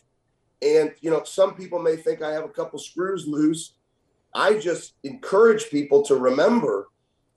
[0.61, 3.75] And, you know, some people may think I have a couple screws loose.
[4.33, 6.87] I just encourage people to remember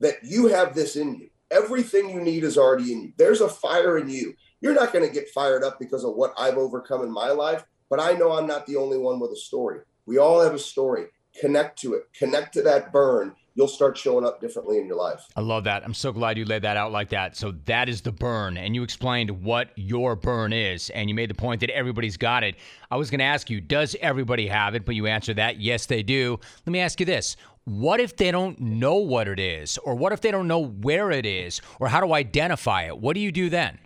[0.01, 1.31] that you have this in you.
[1.51, 3.13] Everything you need is already in you.
[3.17, 4.35] There's a fire in you.
[4.61, 7.65] You're not going to get fired up because of what I've overcome in my life,
[7.89, 9.81] but I know I'm not the only one with a story.
[10.07, 11.07] We all have a story.
[11.41, 15.27] Connect to it, connect to that burn, you'll start showing up differently in your life.
[15.35, 15.83] I love that.
[15.83, 17.37] I'm so glad you laid that out like that.
[17.37, 21.29] So that is the burn, and you explained what your burn is, and you made
[21.29, 22.55] the point that everybody's got it.
[22.89, 24.85] I was going to ask you, does everybody have it?
[24.85, 26.39] But you answered that, yes, they do.
[26.67, 27.37] Let me ask you this.
[27.65, 31.11] What if they don't know what it is, or what if they don't know where
[31.11, 32.97] it is, or how to identify it?
[32.97, 33.81] What do you do then?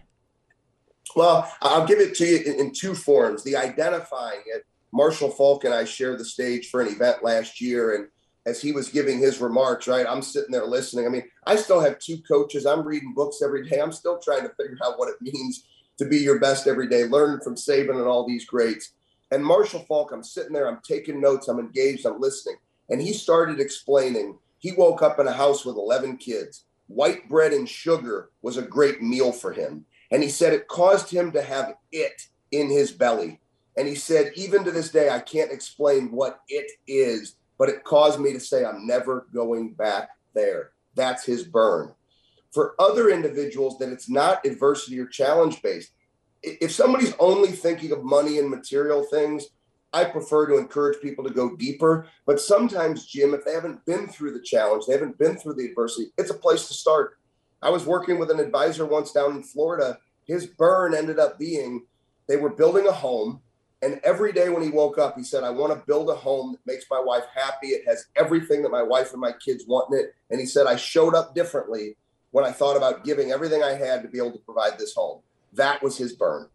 [1.17, 3.43] Well, I'll give it to you in, in two forms.
[3.43, 7.95] The identifying it, Marshall Faulk and I shared the stage for an event last year,
[7.95, 8.09] and
[8.47, 10.07] as he was giving his remarks, right?
[10.09, 11.07] I'm sitting there listening.
[11.07, 12.67] I mean, I still have two coaches.
[12.67, 13.81] I'm reading books every day.
[13.81, 15.65] I'm still trying to figure out what it means
[15.99, 18.95] to be your best every day, learning from Saban and all these greats.
[19.31, 22.57] And Marshall Faulk, I'm sitting there, I'm taking notes, I'm engaged, I'm listening.
[22.91, 26.65] And he started explaining he woke up in a house with 11 kids.
[26.87, 29.85] White bread and sugar was a great meal for him.
[30.13, 33.41] And he said it caused him to have it in his belly.
[33.77, 37.85] And he said, even to this day, I can't explain what it is, but it
[37.85, 40.73] caused me to say, I'm never going back there.
[40.95, 41.93] That's his burn.
[42.53, 45.93] For other individuals, that it's not adversity or challenge based.
[46.43, 49.47] If somebody's only thinking of money and material things,
[49.93, 52.09] I prefer to encourage people to go deeper.
[52.27, 55.67] But sometimes, Jim, if they haven't been through the challenge, they haven't been through the
[55.67, 57.19] adversity, it's a place to start.
[57.63, 59.99] I was working with an advisor once down in Florida.
[60.27, 61.87] His burn ended up being
[62.29, 63.41] they were building a home.
[63.83, 66.53] And every day when he woke up, he said, I want to build a home
[66.53, 67.69] that makes my wife happy.
[67.69, 70.15] It has everything that my wife and my kids want in it.
[70.31, 71.97] And he said, I showed up differently
[72.31, 75.21] when I thought about giving everything I had to be able to provide this home.
[75.53, 76.49] That was his burn.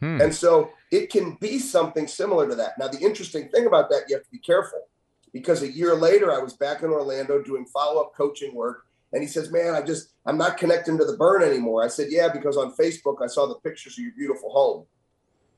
[0.00, 0.20] Hmm.
[0.20, 2.76] And so it can be something similar to that.
[2.78, 4.88] Now, the interesting thing about that, you have to be careful
[5.32, 8.86] because a year later, I was back in Orlando doing follow up coaching work.
[9.12, 11.84] And he says, Man, I just, I'm not connecting to the burn anymore.
[11.84, 14.86] I said, Yeah, because on Facebook, I saw the pictures of your beautiful home.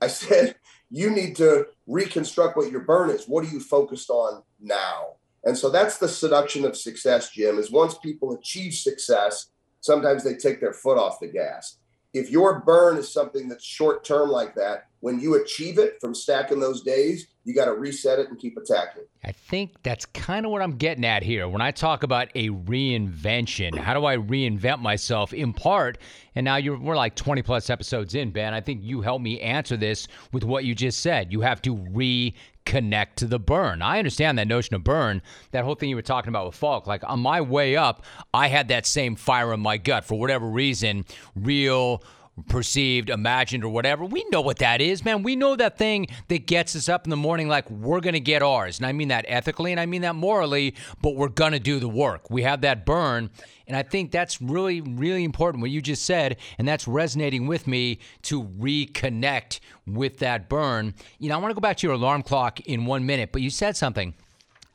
[0.00, 0.56] I said,
[0.94, 3.26] You need to reconstruct what your burn is.
[3.26, 5.16] What are you focused on now?
[5.44, 9.48] And so that's the seduction of success, Jim, is once people achieve success,
[9.80, 11.78] sometimes they take their foot off the gas
[12.14, 16.14] if your burn is something that's short term like that, when you achieve it from
[16.14, 19.02] stacking those days, you got to reset it and keep attacking.
[19.22, 21.46] I think that's kind of what I'm getting at here.
[21.46, 25.98] When I talk about a reinvention, how do I reinvent myself in part?
[26.34, 28.54] And now you're we're like 20 plus episodes in, Ben.
[28.54, 31.34] I think you helped me answer this with what you just said.
[31.34, 33.82] You have to reconnect to the burn.
[33.82, 36.86] I understand that notion of burn, that whole thing you were talking about with Faulk.
[36.86, 40.46] Like on my way up, I had that same fire in my gut for whatever
[40.46, 41.04] reason,
[41.36, 42.02] real
[42.48, 44.04] perceived, imagined, or whatever.
[44.04, 45.22] We know what that is, man.
[45.22, 48.20] We know that thing that gets us up in the morning like we're going to
[48.20, 48.78] get ours.
[48.78, 51.78] And I mean that ethically and I mean that morally, but we're going to do
[51.78, 52.30] the work.
[52.30, 53.30] We have that burn.
[53.66, 56.36] And I think that's really, really important what you just said.
[56.58, 60.94] And that's resonating with me to reconnect with that burn.
[61.18, 63.42] You know, I want to go back to your alarm clock in one minute, but
[63.42, 64.14] you said something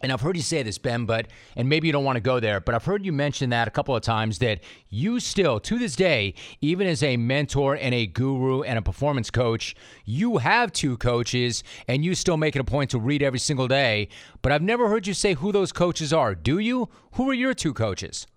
[0.02, 2.40] and I've heard you say this, Ben, but and maybe you don't want to go
[2.40, 5.78] there, but I've heard you mention that a couple of times that you still, to
[5.78, 10.72] this day, even as a mentor and a guru and a performance coach, you have
[10.72, 14.08] two coaches and you still make it a point to read every single day.
[14.42, 16.34] But I've never heard you say who those coaches are.
[16.36, 16.90] Do you?
[17.14, 18.28] Who are your two coaches?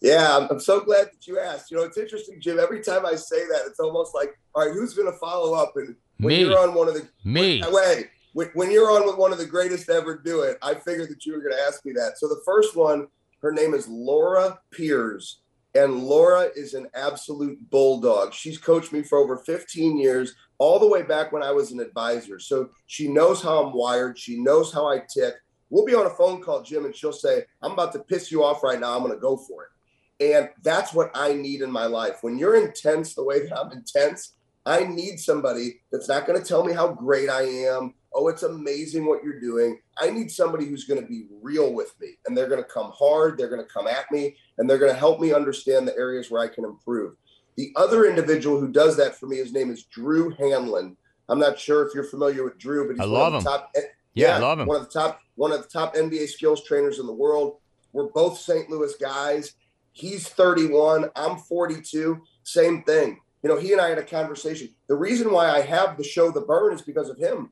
[0.00, 1.70] Yeah, I'm, so glad that you asked.
[1.70, 2.58] You know, it's interesting, Jim.
[2.58, 5.74] Every time I say that, it's almost like, all right, who's going to follow up?
[5.76, 6.40] And when Me.
[6.40, 9.86] you're on one of the me, wait, when you're on with one of the greatest
[9.86, 12.18] to ever do it, I figured that you were going to ask me that.
[12.18, 13.08] So the first one,
[13.42, 15.40] her name is Laura Piers,
[15.74, 18.34] and Laura is an absolute bulldog.
[18.34, 21.80] She's coached me for over 15 years, all the way back when I was an
[21.80, 22.38] advisor.
[22.38, 24.18] So she knows how I'm wired.
[24.18, 25.34] She knows how I tick.
[25.70, 28.44] We'll be on a phone call, Jim, and she'll say, I'm about to piss you
[28.44, 28.94] off right now.
[28.94, 30.34] I'm going to go for it.
[30.34, 32.18] And that's what I need in my life.
[32.20, 34.34] When you're intense the way that I'm intense,
[34.66, 38.42] I need somebody that's not going to tell me how great I am, oh, it's
[38.42, 39.78] amazing what you're doing.
[39.98, 42.92] I need somebody who's going to be real with me and they're going to come
[42.94, 45.96] hard, they're going to come at me, and they're going to help me understand the
[45.96, 47.14] areas where I can improve.
[47.56, 50.96] The other individual who does that for me, his name is Drew Hanlen.
[51.28, 53.42] I'm not sure if you're familiar with Drew, but he's I love him.
[53.42, 53.70] top.
[53.74, 53.82] Yeah,
[54.14, 54.66] yeah, I love him.
[54.66, 57.58] One of the top, one of the top NBA skills trainers in the world.
[57.92, 58.68] We're both St.
[58.68, 59.54] Louis guys.
[59.92, 61.10] He's 31.
[61.14, 62.22] I'm 42.
[62.42, 63.20] Same thing.
[63.42, 64.68] You know, he and I had a conversation.
[64.88, 67.50] The reason why I have the show The Burn is because of him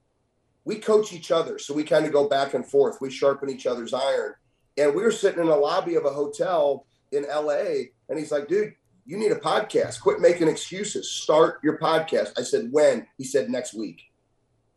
[0.69, 1.59] we coach each other.
[1.59, 3.01] So we kind of go back and forth.
[3.01, 4.35] We sharpen each other's iron.
[4.77, 7.87] And we were sitting in the lobby of a hotel in LA.
[8.11, 8.75] And he's like, dude,
[9.07, 9.99] you need a podcast.
[10.03, 11.11] Quit making excuses.
[11.11, 12.39] Start your podcast.
[12.39, 13.07] I said, when?
[13.17, 14.03] He said, next week.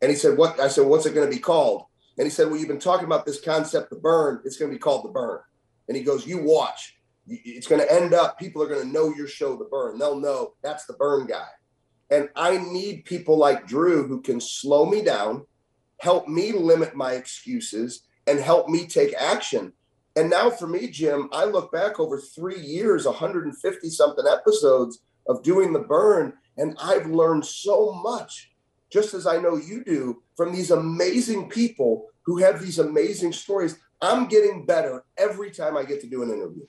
[0.00, 0.58] And he said, what?
[0.58, 1.84] I said, what's it going to be called?
[2.16, 4.40] And he said, well, you've been talking about this concept, the burn.
[4.46, 5.40] It's going to be called the burn.
[5.88, 6.96] And he goes, you watch.
[7.28, 9.98] It's going to end up, people are going to know your show, The Burn.
[9.98, 11.48] They'll know that's the burn guy.
[12.10, 15.46] And I need people like Drew who can slow me down,
[16.02, 19.72] help me limit my excuses and help me take action.
[20.16, 25.44] And now for me, Jim, I look back over three years, 150 something episodes of
[25.44, 28.50] doing the burn, and I've learned so much,
[28.90, 33.78] just as I know you do, from these amazing people who have these amazing stories.
[34.00, 36.66] I'm getting better every time I get to do an interview.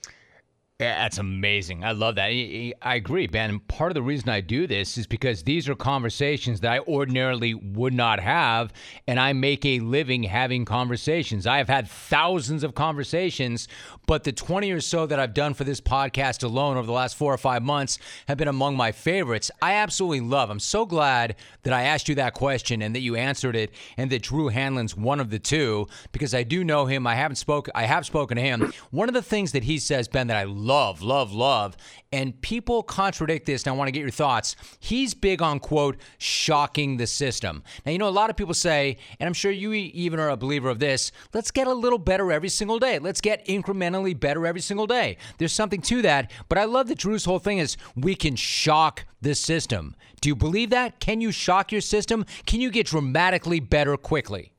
[0.80, 1.84] That's amazing.
[1.84, 2.30] I love that.
[2.30, 3.60] I agree, Ben.
[3.60, 7.54] Part of the reason I do this is because these are conversations that I ordinarily
[7.54, 8.72] would not have,
[9.06, 11.46] and I make a living having conversations.
[11.46, 13.68] I have had thousands of conversations,
[14.08, 17.16] but the 20 or so that I've done for this podcast alone over the last
[17.16, 19.52] four or five months have been among my favorites.
[19.62, 20.50] I absolutely love.
[20.50, 24.10] I'm so glad that I asked you that question and that you answered it, and
[24.10, 27.06] that Drew Hanlen's one of the two because I do know him.
[27.06, 27.68] I haven't spoke.
[27.76, 28.72] I have spoken to him.
[28.90, 31.76] One of the things that he says, Ben, that I love, love, love.
[32.12, 34.56] And people contradict this, and I want to get your thoughts.
[34.78, 37.62] He's big on, quote, shocking the system.
[37.84, 40.36] Now, you know, a lot of people say, and I'm sure you even are a
[40.36, 42.98] believer of this, let's get a little better every single day.
[42.98, 45.18] Let's get incrementally better every single day.
[45.38, 46.30] There's something to that.
[46.48, 49.94] But I love that Drew's whole thing is we can shock the system.
[50.20, 51.00] Do you believe that?
[51.00, 52.24] Can you shock your system?
[52.46, 54.53] Can you get dramatically better quickly?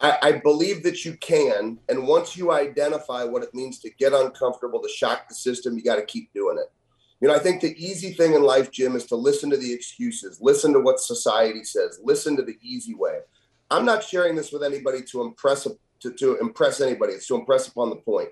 [0.00, 1.78] I, I, believe that you can.
[1.88, 5.82] And once you identify what it means to get uncomfortable, to shock the system, you
[5.82, 6.70] got to keep doing it.
[7.20, 9.72] You know, I think the easy thing in life, Jim, is to listen to the
[9.72, 13.18] excuses, listen to what society says, listen to the easy way.
[13.70, 15.66] I'm not sharing this with anybody to impress
[16.00, 17.14] to, to impress anybody.
[17.14, 18.28] It's to impress upon the point.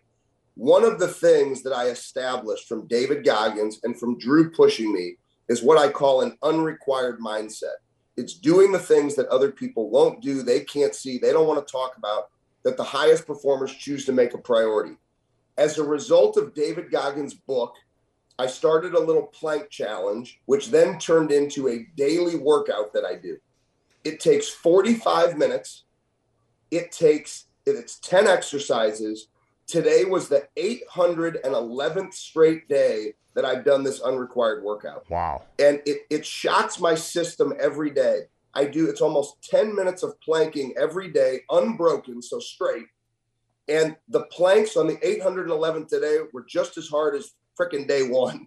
[0.55, 5.17] One of the things that I established from David Goggins and from Drew pushing me
[5.49, 7.75] is what I call an unrequired mindset.
[8.17, 11.67] It's doing the things that other people won't do, they can't see, they don't want
[11.67, 12.31] to talk about,
[12.63, 14.97] that the highest performers choose to make a priority.
[15.59, 17.75] As a result of David Goggins' book,
[18.39, 23.15] I started a little plank challenge, which then turned into a daily workout that I
[23.15, 23.39] do.
[24.05, 25.85] It takes 45 minutes.
[26.71, 29.29] It takes, it's 10 exercises.
[29.67, 35.09] Today was the 811th straight day that I've done this unrequired workout.
[35.11, 35.43] Wow.
[35.59, 38.23] And it, it shocks my system every day.
[38.55, 42.87] I do, it's almost 10 minutes of planking every day, unbroken, so straight.
[43.69, 48.47] And the planks on the 811th today were just as hard as freaking day one.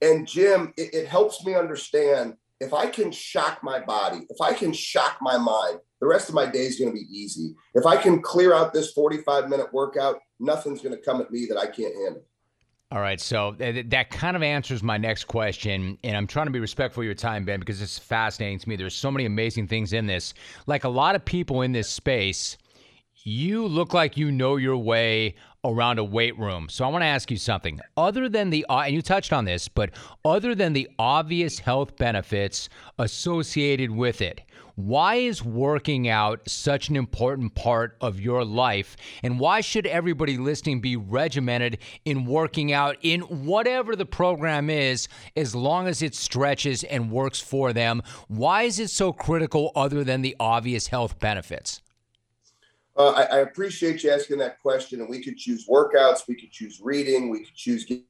[0.00, 4.52] And Jim, it, it helps me understand if I can shock my body, if I
[4.52, 7.54] can shock my mind, the rest of my day is going to be easy.
[7.74, 11.46] If I can clear out this 45 minute workout, nothing's going to come at me
[11.46, 12.22] that I can't handle.
[12.92, 16.52] All right, so th- that kind of answers my next question, and I'm trying to
[16.52, 18.76] be respectful of your time, Ben, because it's fascinating to me.
[18.76, 20.34] There's so many amazing things in this.
[20.66, 22.56] Like a lot of people in this space,
[23.24, 25.34] you look like you know your way
[25.66, 26.68] around a weight room.
[26.68, 27.80] So I want to ask you something.
[27.96, 29.90] Other than the, uh, and you touched on this, but
[30.24, 34.42] other than the obvious health benefits associated with it,
[34.76, 38.94] why is working out such an important part of your life?
[39.22, 45.08] And why should everybody listening be regimented in working out in whatever the program is,
[45.34, 48.02] as long as it stretches and works for them?
[48.28, 51.80] Why is it so critical other than the obvious health benefits?
[52.96, 55.00] Uh, I, I, appreciate you asking that question.
[55.00, 57.84] And we could choose workouts, we could choose reading, we could choose.
[57.84, 58.04] Because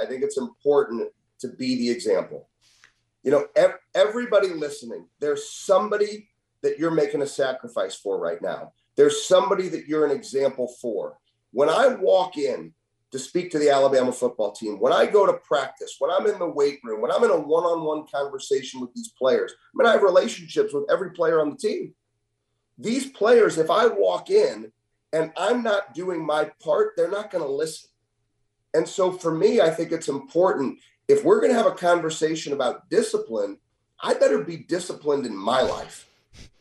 [0.00, 2.48] I think it's important to be the example.
[3.22, 6.30] You know, ev- everybody listening, there's somebody
[6.62, 8.72] that you're making a sacrifice for right now.
[8.96, 11.18] There's somebody that you're an example for.
[11.52, 12.72] When I walk in
[13.12, 16.38] to speak to the Alabama football team, when I go to practice, when I'm in
[16.38, 19.72] the weight room, when I'm in a one on one conversation with these players, I
[19.74, 21.94] mean, I have relationships with every player on the team.
[22.78, 24.70] These players, if I walk in
[25.12, 27.88] and I'm not doing my part, they're not going to listen.
[28.74, 32.52] And so for me, I think it's important if we're going to have a conversation
[32.52, 33.58] about discipline,
[34.00, 36.08] I better be disciplined in my life.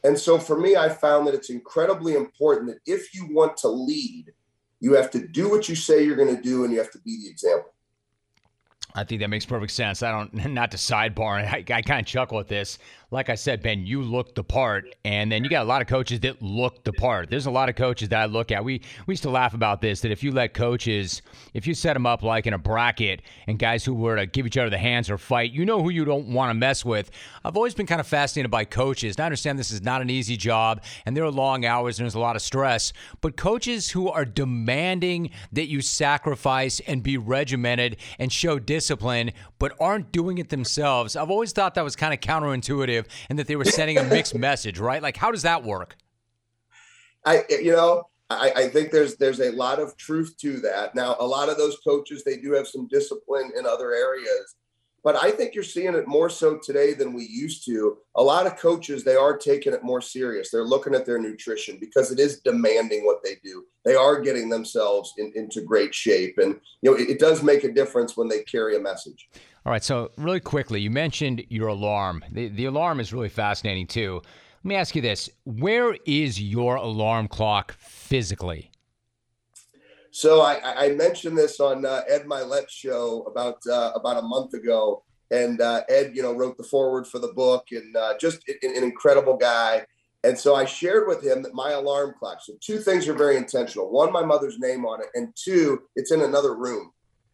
[0.03, 3.67] And so for me, I found that it's incredibly important that if you want to
[3.67, 4.31] lead,
[4.79, 6.99] you have to do what you say you're going to do and you have to
[6.99, 7.73] be the example.
[8.93, 10.03] I think that makes perfect sense.
[10.03, 12.77] I don't, not to sidebar, I, I kind of chuckle at this
[13.11, 15.87] like I said, Ben, you look the part, and then you got a lot of
[15.87, 17.29] coaches that look the part.
[17.29, 18.63] There's a lot of coaches that I look at.
[18.63, 21.21] We we used to laugh about this that if you let coaches,
[21.53, 24.45] if you set them up like in a bracket, and guys who were to give
[24.45, 27.11] each other the hands or fight, you know who you don't want to mess with.
[27.43, 29.15] I've always been kind of fascinated by coaches.
[29.15, 32.05] And I understand this is not an easy job, and there are long hours, and
[32.05, 32.93] there's a lot of stress.
[33.21, 39.73] But coaches who are demanding that you sacrifice and be regimented and show discipline, but
[39.79, 42.94] aren't doing it themselves, I've always thought that was kind of counterintuitive
[43.29, 45.01] and that they were sending a mixed message, right?
[45.01, 45.95] Like, how does that work?
[47.25, 50.95] I, you know, I, I, think there's there's a lot of truth to that.
[50.95, 54.55] Now, a lot of those coaches they do have some discipline in other areas,
[55.03, 57.97] but I think you're seeing it more so today than we used to.
[58.15, 60.49] A lot of coaches they are taking it more serious.
[60.49, 63.65] They're looking at their nutrition because it is demanding what they do.
[63.83, 67.63] They are getting themselves in, into great shape, and you know it, it does make
[67.63, 69.29] a difference when they carry a message.
[69.65, 69.83] All right.
[69.83, 72.23] So, really quickly, you mentioned your alarm.
[72.31, 74.21] The, the alarm is really fascinating, too.
[74.63, 78.69] Let me ask you this Where is your alarm clock physically?
[80.11, 84.53] So, I, I mentioned this on uh, Ed Mylett's show about, uh, about a month
[84.53, 85.03] ago.
[85.31, 88.75] And uh, Ed, you know, wrote the foreword for the book and uh, just an,
[88.75, 89.83] an incredible guy.
[90.23, 92.37] And so I shared with him that my alarm clock.
[92.41, 93.91] So two things are very intentional.
[93.91, 96.91] One, my mother's name on it, and two, it's in another room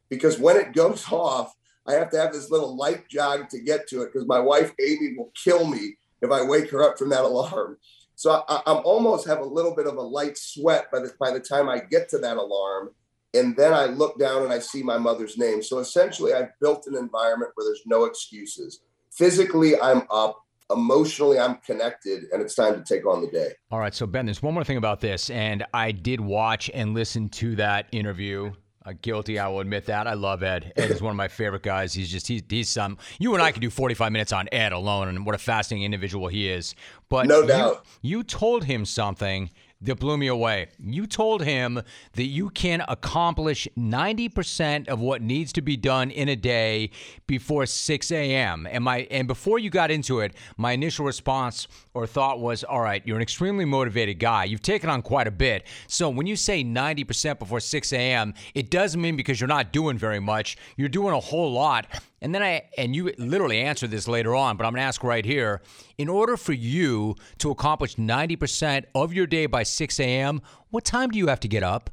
[0.10, 1.54] because when it goes off,
[1.88, 4.74] I have to have this little light jog to get to it because my wife
[4.80, 7.78] Amy will kill me if I wake her up from that alarm.
[8.16, 11.32] So I, am almost have a little bit of a light sweat by the by
[11.32, 12.92] the time I get to that alarm.
[13.34, 15.64] And then I look down and I see my mother's name.
[15.64, 18.82] So essentially, I've built an environment where there's no excuses.
[19.12, 20.38] Physically, I'm up.
[20.70, 23.52] Emotionally, I'm connected, and it's time to take on the day.
[23.72, 23.94] All right.
[23.94, 25.30] So, Ben, there's one more thing about this.
[25.30, 28.54] And I did watch and listen to that interview
[28.86, 30.08] uh, guilty, I will admit that.
[30.08, 30.74] I love Ed.
[30.76, 31.94] Ed is one of my favorite guys.
[31.94, 32.98] He's just he's he's some.
[33.20, 36.28] You and I could do 45 minutes on Ed alone, and what a fascinating individual
[36.28, 36.74] he is.
[37.10, 39.52] But no doubt, you, you told him something
[39.82, 40.68] that blew me away.
[40.80, 41.82] You told him
[42.14, 46.92] that you can accomplish 90% of what needs to be done in a day
[47.28, 48.68] before 6 a.m.
[48.70, 52.82] And my and before you got into it, my initial response or thought was, all
[52.82, 54.46] right, you're an extremely motivated guy.
[54.46, 55.66] You've taken on quite a bit.
[55.88, 59.98] So when you say 90% before 6 a.m., it doesn't mean because you're not doing
[59.98, 60.58] very much.
[60.78, 61.88] You're doing a whole lot.
[62.22, 65.04] And then I, and you literally answered this later on, but I'm going to ask
[65.04, 65.62] right here.
[65.98, 71.10] In order for you to accomplish 90% of your day by 6 a.m., what time
[71.10, 71.90] do you have to get up?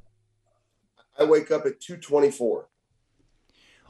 [1.19, 2.69] I wake up at 224.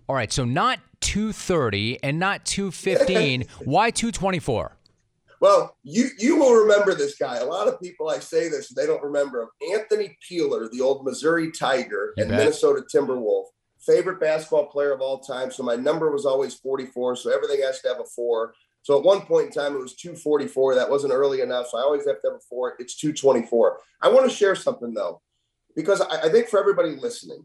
[0.08, 3.46] All right, so not 2:30 and not 2:15.
[3.66, 4.78] Why 224?
[5.40, 7.36] Well, you you will remember this guy.
[7.36, 9.48] A lot of people I say this, they don't remember him.
[9.74, 12.38] Anthony Peeler, the old Missouri Tiger You and bet.
[12.38, 13.44] Minnesota Timberwolf,
[13.88, 15.50] favorite basketball player of all time.
[15.50, 17.16] So my number was always 44.
[17.16, 18.54] So everything has to have a four.
[18.82, 20.74] So at one point in time, it was 244.
[20.74, 21.68] That wasn't early enough.
[21.68, 22.76] So I always have to have a four.
[22.78, 23.78] It's 224.
[24.02, 25.20] I want to share something though,
[25.74, 27.44] because I, I think for everybody listening,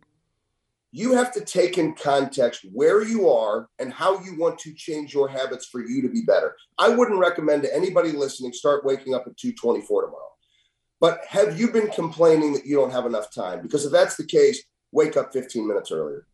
[0.92, 5.12] you have to take in context where you are and how you want to change
[5.12, 6.56] your habits for you to be better.
[6.78, 10.20] I wouldn't recommend to anybody listening start waking up at 224 tomorrow.
[11.00, 13.64] But have you been complaining that you don't have enough time?
[13.64, 16.28] Because if that's the case, wake up 15 minutes earlier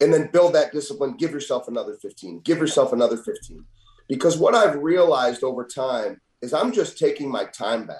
[0.00, 1.16] and then build that discipline.
[1.16, 3.64] Give yourself another 15, give yourself another 15.
[4.08, 7.96] Because what I've realized over time is I'm just taking my time back.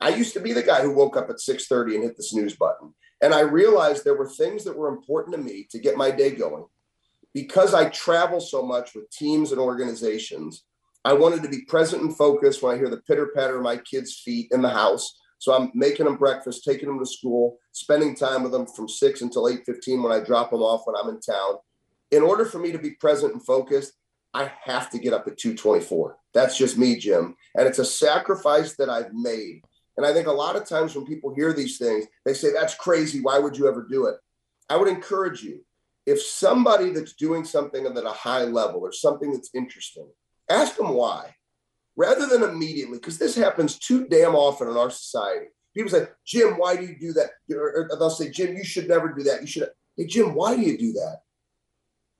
[0.00, 2.56] I used to be the guy who woke up at 6:30 and hit the snooze
[2.56, 2.94] button.
[3.20, 6.30] And I realized there were things that were important to me to get my day
[6.30, 6.66] going.
[7.34, 10.64] Because I travel so much with teams and organizations,
[11.04, 13.76] I wanted to be present and focused when I hear the pitter patter of my
[13.76, 15.18] kids' feet in the house.
[15.38, 19.22] So I'm making them breakfast, taking them to school, spending time with them from six
[19.22, 21.58] until 8:15 when I drop them off when I'm in town.
[22.10, 23.92] In order for me to be present and focused,
[24.34, 26.16] I have to get up at 224.
[26.34, 27.36] That's just me, Jim.
[27.56, 29.62] And it's a sacrifice that I've made.
[29.96, 32.74] And I think a lot of times when people hear these things, they say, that's
[32.74, 33.20] crazy.
[33.20, 34.16] Why would you ever do it?
[34.68, 35.64] I would encourage you
[36.06, 40.08] if somebody that's doing something at a high level or something that's interesting,
[40.48, 41.34] ask them why
[41.98, 45.46] rather than immediately, because this happens too damn often in our society.
[45.74, 47.30] People say, Jim, why do you do that?
[47.52, 49.40] Or they'll say, Jim, you should never do that.
[49.40, 49.68] You should.
[49.96, 51.18] Hey, Jim, why do you do that?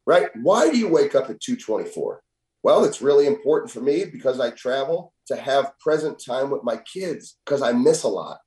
[0.04, 0.30] Right?
[0.42, 2.20] Why do you wake up at 224?
[2.64, 6.78] Well, it's really important for me because I travel to have present time with my
[6.78, 8.38] kids because I miss a lot.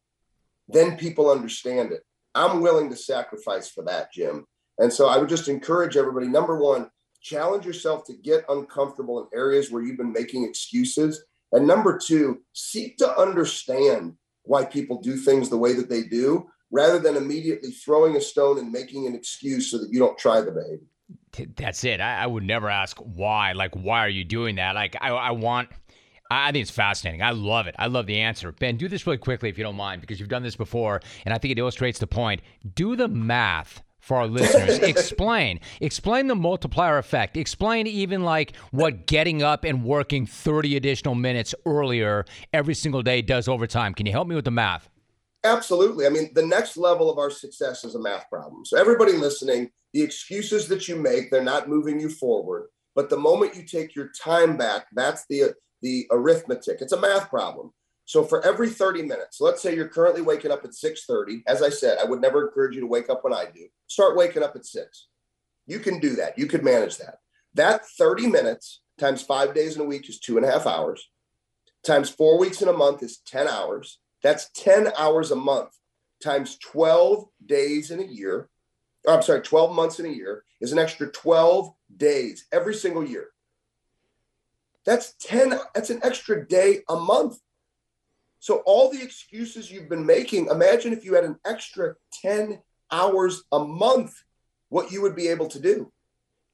[0.67, 2.01] Then people understand it.
[2.36, 4.45] I'm willing to sacrifice for that, Jim.
[4.79, 6.89] And so I would just encourage everybody number one,
[7.22, 11.24] challenge yourself to get uncomfortable in areas where you've been making excuses.
[11.51, 16.47] And number two, seek to understand why people do things the way that they do
[16.72, 20.41] rather than immediately throwing a stone and making an excuse so that you don't try
[20.41, 21.55] the behavior.
[21.55, 21.99] That's it.
[22.01, 23.51] I, I would never ask why.
[23.51, 24.76] Like, why are you doing that?
[24.76, 25.69] Like, I, I want.
[26.30, 27.22] I I think it's fascinating.
[27.22, 27.76] I love it.
[27.78, 28.53] I love the answer.
[28.53, 31.34] Ben, do this really quickly if you don't mind, because you've done this before, and
[31.34, 32.41] I think it illustrates the point.
[32.74, 34.80] Do the math for our listeners.
[34.80, 35.60] explain.
[35.80, 37.38] Explain the multiplier effect.
[37.38, 43.22] Explain even like what getting up and working 30 additional minutes earlier every single day
[43.22, 43.93] does over time.
[43.93, 44.89] Can you help me with the math?
[45.43, 46.06] Absolutely.
[46.06, 48.64] I mean, the next level of our success is a math problem.
[48.66, 52.68] So, everybody listening, the excuses that you make, they're not moving you forward.
[52.93, 56.82] But the moment you take your time back, that's the the arithmetic.
[56.82, 57.72] It's a math problem.
[58.06, 61.43] So for every 30 minutes, let's say you're currently waking up at 6:30.
[61.47, 63.68] As I said, I would never encourage you to wake up when I do.
[63.88, 65.08] Start waking up at six.
[65.66, 66.38] You can do that.
[66.38, 67.20] You could manage that.
[67.54, 71.10] That 30 minutes times five days in a week is two and a half hours.
[71.84, 73.99] Times four weeks in a month is 10 hours.
[74.22, 75.70] That's 10 hours a month.
[76.24, 78.49] Times 12 days in a year.
[79.08, 83.04] oh, I'm sorry, 12 months in a year is an extra 12 days every single
[83.04, 83.30] year.
[84.86, 87.39] That's 10, that's an extra day a month.
[88.42, 92.60] So all the excuses you've been making, imagine if you had an extra 10
[92.92, 94.16] hours a month,
[94.70, 95.92] what you would be able to do.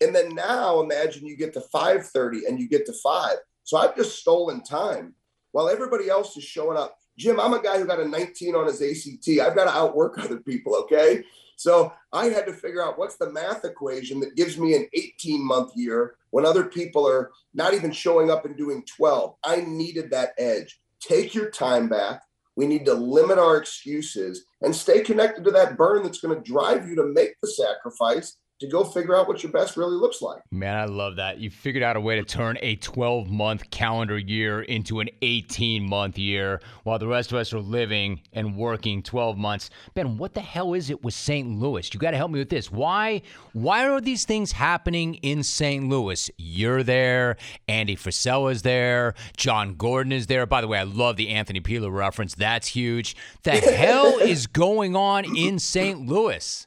[0.02, 3.38] And then now imagine you get to 5:30 and you get to 5.
[3.64, 5.16] So I've just stolen time
[5.54, 7.00] while everybody else is showing up.
[7.18, 9.40] Jim, I'm a guy who got a 19 on his ACT.
[9.40, 11.24] I've got to outwork other people, okay?
[11.56, 15.42] So I had to figure out what's the math equation that gives me an 18
[15.42, 19.36] month year when other people are not even showing up and doing 12.
[19.42, 20.82] I needed that edge.
[21.02, 22.22] Take your time back,
[22.56, 26.52] We need to limit our excuses and stay connected to that burn that's going to
[26.52, 30.22] drive you to make the sacrifice to go figure out what your best really looks
[30.22, 30.42] like.
[30.52, 31.38] Man, I love that.
[31.40, 35.88] You figured out a way to turn a 12 month calendar year into an 18
[35.88, 39.70] month year while the rest of us are living and working 12 months.
[39.94, 41.60] Ben, what the hell is it with St.
[41.60, 41.94] Louis?
[41.94, 42.72] You got to help me with this.
[42.72, 43.22] Why
[43.54, 45.88] why are these things happening in St.
[45.88, 46.30] Louis?
[46.38, 47.38] You're there,
[47.68, 50.46] Andy Frisella is there, John Gordon is there.
[50.46, 52.36] By the way, I love the Anthony Peeler reference.
[52.36, 53.16] That's huge.
[53.44, 56.06] The hell is going on in St.
[56.08, 56.67] Louis?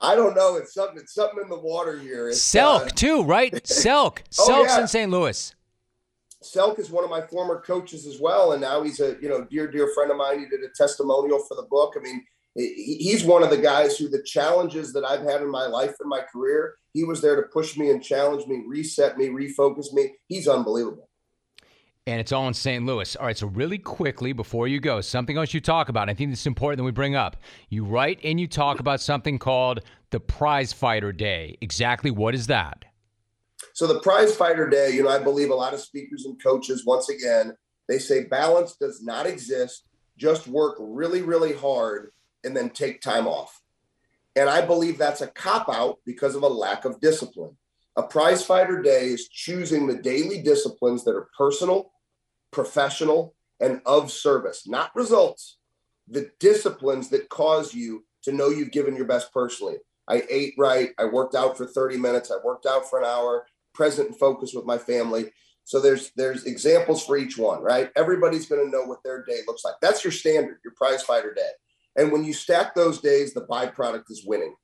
[0.00, 0.56] I don't know.
[0.56, 0.98] It's something.
[0.98, 2.28] It's something in the water here.
[2.28, 3.52] It's, Selk uh, too, right?
[3.64, 4.18] Selk.
[4.38, 4.80] oh, Selk's yeah.
[4.80, 5.10] in St.
[5.10, 5.54] Louis.
[6.42, 9.44] Selk is one of my former coaches as well, and now he's a you know
[9.50, 10.38] dear dear friend of mine.
[10.38, 11.94] He did a testimonial for the book.
[11.96, 12.24] I mean,
[12.54, 16.08] he's one of the guys who the challenges that I've had in my life and
[16.08, 20.14] my career, he was there to push me and challenge me, reset me, refocus me.
[20.28, 21.05] He's unbelievable
[22.06, 22.86] and it's all in St.
[22.86, 23.16] Louis.
[23.16, 26.08] All right, so really quickly before you go, something else you talk about.
[26.08, 27.36] I think is important that we bring up.
[27.68, 29.80] You write and you talk about something called
[30.10, 31.58] the Prize Fighter Day.
[31.60, 32.84] Exactly what is that?
[33.74, 36.84] So the Prize Fighter Day, you know, I believe a lot of speakers and coaches,
[36.86, 37.56] once again,
[37.88, 39.88] they say balance does not exist.
[40.16, 42.12] Just work really, really hard
[42.44, 43.60] and then take time off.
[44.36, 47.56] And I believe that's a cop out because of a lack of discipline.
[47.96, 51.90] A prize fighter day is choosing the daily disciplines that are personal,
[52.56, 55.58] professional, and of service, not results,
[56.08, 59.76] the disciplines that cause you to know you've given your best personally.
[60.08, 60.90] I ate right.
[60.98, 62.30] I worked out for 30 minutes.
[62.30, 65.26] I worked out for an hour, present and focused with my family.
[65.64, 67.90] So there's there's examples for each one, right?
[67.94, 69.74] Everybody's going to know what their day looks like.
[69.82, 71.50] That's your standard, your prize fighter day.
[71.96, 74.54] And when you stack those days, the byproduct is winning.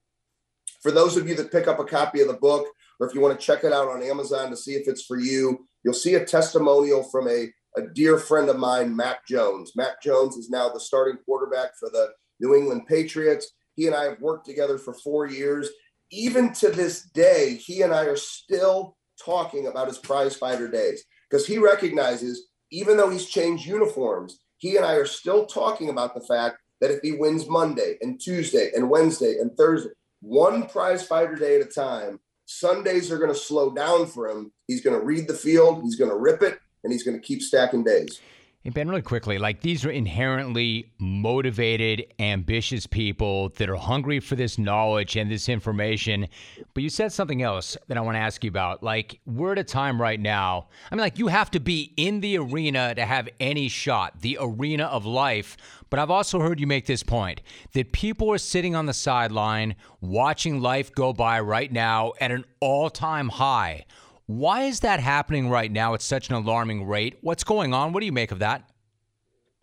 [0.81, 2.67] For those of you that pick up a copy of the book,
[2.99, 5.19] or if you want to check it out on Amazon to see if it's for
[5.19, 9.73] you, you'll see a testimonial from a a dear friend of mine, Mac Jones.
[9.77, 12.11] Mac Jones is now the starting quarterback for the
[12.41, 13.53] New England Patriots.
[13.75, 15.71] He and I have worked together for four years.
[16.11, 21.05] Even to this day, he and I are still talking about his prize fighter days
[21.31, 26.15] because he recognizes, even though he's changed uniforms, he and I are still talking about
[26.15, 31.07] the fact that if he wins Monday and Tuesday and Wednesday and Thursday, one prize
[31.07, 34.53] fighter day at a time, Sundays are going to slow down for him.
[34.67, 37.27] He's going to read the field, he's going to rip it, and he's going to
[37.27, 38.21] keep stacking days.
[38.65, 44.37] Hey Ben, really quickly, like these are inherently motivated, ambitious people that are hungry for
[44.37, 46.29] this knowledge and this information.
[46.73, 48.85] But you said something else that I want to ask you about.
[48.85, 50.69] Like, we're at a time right now.
[50.89, 54.39] I mean, like, you have to be in the arena to have any shot, the
[54.41, 55.57] arena of life.
[55.91, 59.75] But I've also heard you make this point that people are sitting on the sideline
[60.01, 63.87] watching life go by right now at an all time high.
[64.27, 67.19] Why is that happening right now at such an alarming rate?
[67.21, 67.93] What's going on?
[67.93, 68.71] What do you make of that?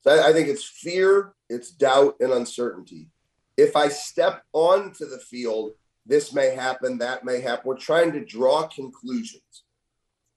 [0.05, 3.09] I think it's fear, it's doubt, and uncertainty.
[3.57, 5.71] If I step onto the field,
[6.05, 7.63] this may happen, that may happen.
[7.65, 9.63] We're trying to draw conclusions.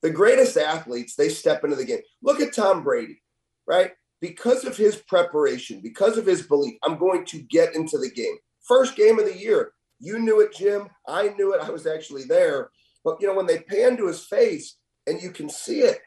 [0.03, 2.01] The greatest athletes, they step into the game.
[2.23, 3.23] Look at Tom Brady,
[3.67, 3.93] right?
[4.21, 8.37] Because of his preparation, because of his belief, I'm going to get into the game.
[8.67, 9.73] First game of the year.
[10.01, 10.89] You knew it, Jim.
[11.07, 11.63] I knew it.
[11.63, 12.71] I was actually there.
[13.05, 14.77] But you know, when they pan to his face
[15.07, 15.99] and you can see it,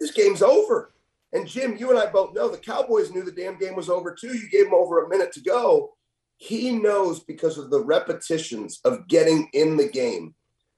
[0.00, 0.92] this game's over.
[1.32, 4.14] And Jim, you and I both know the Cowboys knew the damn game was over
[4.14, 4.36] too.
[4.36, 5.94] You gave them over a minute to go.
[6.36, 10.34] He knows because of the repetitions of getting in the game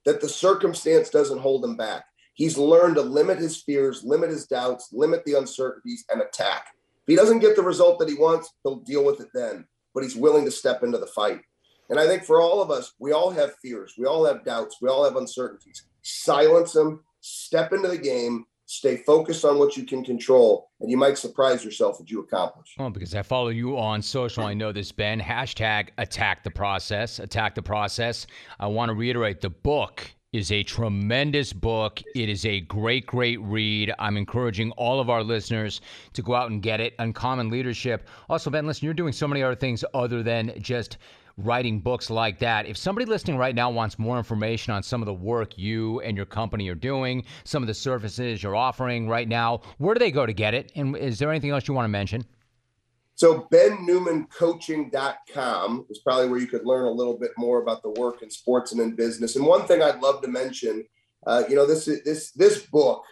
[0.07, 2.05] that the circumstance doesn't hold him back.
[2.35, 6.66] He's learned to limit his fears, limit his doubts, limit the uncertainties, and attack.
[7.07, 9.66] If he doesn't get the result that he wants, he'll deal with it then.
[9.95, 11.41] But he's willing to step into the fight.
[11.89, 14.76] And I think for all of us, we all have fears, we all have doubts,
[14.80, 15.84] we all have uncertainties.
[16.03, 20.97] Silence them, step into the game, stay focused on what you can control, and you
[20.97, 22.74] might surprise yourself what you accomplish.
[22.78, 25.20] Well, because I follow you on social, I know this, Ben.
[25.20, 28.26] Hashtag attack the process, attack the process.
[28.59, 32.03] I want to reiterate the book is a tremendous book.
[32.14, 33.93] It is a great, great read.
[33.99, 35.81] I'm encouraging all of our listeners
[36.14, 36.95] to go out and get it.
[36.99, 38.09] Uncommon Leadership.
[38.29, 40.99] Also, Ben, listen, you're doing so many other things other than just
[41.39, 42.66] writing books like that.
[42.66, 46.16] If somebody listening right now wants more information on some of the work you and
[46.16, 50.11] your company are doing, some of the services you're offering right now, where do they
[50.11, 50.72] go to get it?
[50.74, 52.24] And is there anything else you want to mention?
[53.17, 58.23] So bennewmancoaching.com is probably where you could learn a little bit more about the work
[58.23, 59.37] in sports and in business.
[59.37, 60.85] And one thing I'd love to mention,
[61.27, 63.05] uh, you know, this this this book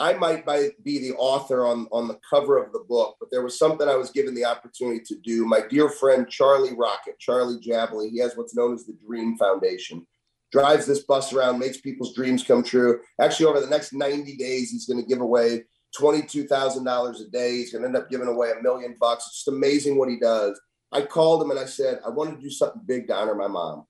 [0.00, 3.58] I might be the author on, on the cover of the book, but there was
[3.58, 5.44] something I was given the opportunity to do.
[5.44, 10.06] My dear friend Charlie Rocket, Charlie Jabaley, he has what's known as the Dream Foundation,
[10.52, 13.00] drives this bus around, makes people's dreams come true.
[13.20, 15.64] Actually, over the next 90 days, he's going to give away
[15.98, 17.52] $22,000 a day.
[17.56, 19.26] He's going to end up giving away a million bucks.
[19.26, 20.60] It's just amazing what he does.
[20.92, 23.48] I called him and I said, I want to do something big to honor my
[23.48, 23.86] mom.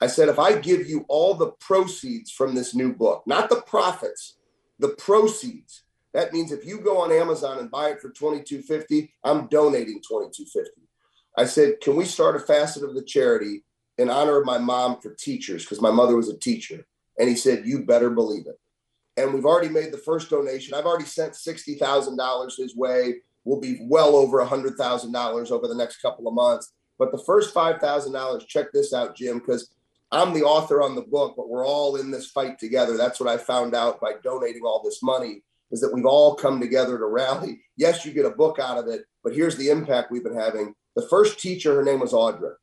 [0.00, 3.62] I said, if I give you all the proceeds from this new book, not the
[3.62, 4.36] profits,
[4.78, 5.82] the proceeds,
[6.14, 10.66] that means if you go on Amazon and buy it for 22.50, I'm donating 22.50.
[11.36, 13.64] I said, can we start a facet of the charity
[13.96, 16.86] in honor of my mom for teachers because my mother was a teacher?
[17.18, 18.58] And he said, you better believe it.
[19.18, 20.74] And we've already made the first donation.
[20.74, 23.16] I've already sent $60,000 his way.
[23.44, 26.72] We'll be well over a $100,000 over the next couple of months.
[26.98, 29.70] But the first $5,000, check this out, Jim, because
[30.12, 32.96] I'm the author on the book, but we're all in this fight together.
[32.96, 36.60] That's what I found out by donating all this money is that we've all come
[36.60, 37.60] together to rally.
[37.76, 40.74] Yes, you get a book out of it, but here's the impact we've been having.
[40.96, 42.54] The first teacher, her name was Audra.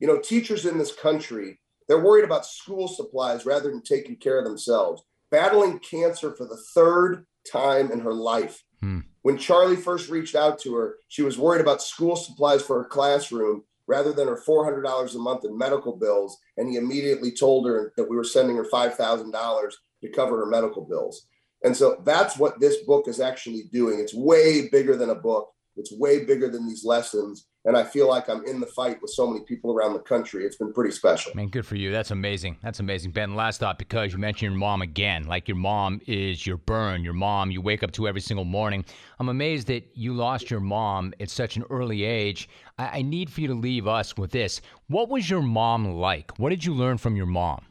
[0.00, 4.36] You know, teachers in this country, they're worried about school supplies rather than taking care
[4.36, 5.04] of themselves.
[5.30, 8.62] Battling cancer for the third time in her life.
[8.80, 9.00] Hmm.
[9.22, 12.88] When Charlie first reached out to her, she was worried about school supplies for her
[12.88, 16.38] classroom rather than her $400 a month in medical bills.
[16.56, 19.72] And he immediately told her that we were sending her $5,000
[20.02, 21.26] to cover her medical bills.
[21.64, 23.98] And so that's what this book is actually doing.
[23.98, 27.46] It's way bigger than a book, it's way bigger than these lessons.
[27.66, 30.44] And I feel like I'm in the fight with so many people around the country.
[30.44, 31.32] It's been pretty special.
[31.34, 31.90] Man, good for you.
[31.90, 32.58] That's amazing.
[32.62, 33.12] That's amazing.
[33.12, 35.26] Ben, last thought, because you mentioned your mom again.
[35.26, 38.84] Like your mom is your burn, your mom you wake up to every single morning.
[39.18, 42.50] I'm amazed that you lost your mom at such an early age.
[42.78, 44.60] I, I need for you to leave us with this.
[44.88, 46.38] What was your mom like?
[46.38, 47.64] What did you learn from your mom?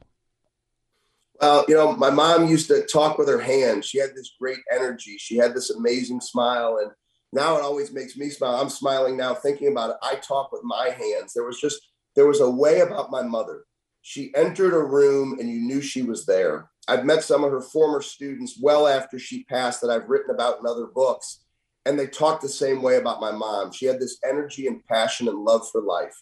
[1.39, 3.85] Well, you know, my mom used to talk with her hands.
[3.85, 5.17] She had this great energy.
[5.19, 6.79] She had this amazing smile.
[6.81, 6.91] And
[7.33, 8.55] now it always makes me smile.
[8.55, 9.97] I'm smiling now thinking about it.
[10.01, 11.33] I talk with my hands.
[11.33, 11.79] There was just,
[12.15, 13.63] there was a way about my mother.
[14.01, 16.69] She entered a room and you knew she was there.
[16.87, 20.59] I've met some of her former students well after she passed that I've written about
[20.59, 21.43] in other books.
[21.85, 23.71] And they talked the same way about my mom.
[23.71, 26.15] She had this energy and passion and love for life.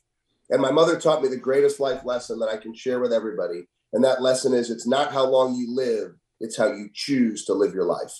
[0.49, 3.68] And my mother taught me the greatest life lesson that I can share with everybody.
[3.93, 7.53] And that lesson is it's not how long you live, it's how you choose to
[7.53, 8.14] live your life.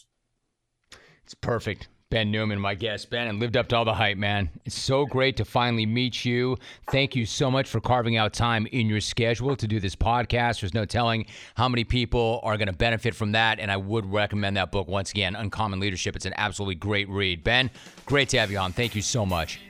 [1.24, 1.88] It's perfect.
[2.12, 3.09] Ben Newman, my guest.
[3.09, 4.49] Ben, and lived up to all the hype, man.
[4.66, 6.57] It's so great to finally meet you.
[6.91, 10.59] Thank you so much for carving out time in your schedule to do this podcast.
[10.59, 14.05] There's no telling how many people are going to benefit from that, and I would
[14.05, 16.18] recommend that book once again, Uncommon Leadership.
[16.18, 17.45] It's an absolutely great read.
[17.45, 17.72] Ben,
[18.05, 18.74] great to have you on.
[18.74, 19.62] Thank you so much.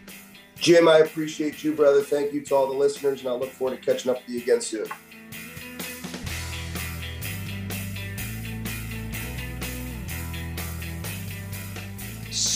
[0.55, 2.01] Jim, I appreciate you, brother.
[2.01, 4.41] Thank you to all the listeners, and I look forward to catching up with you
[4.41, 4.87] again soon.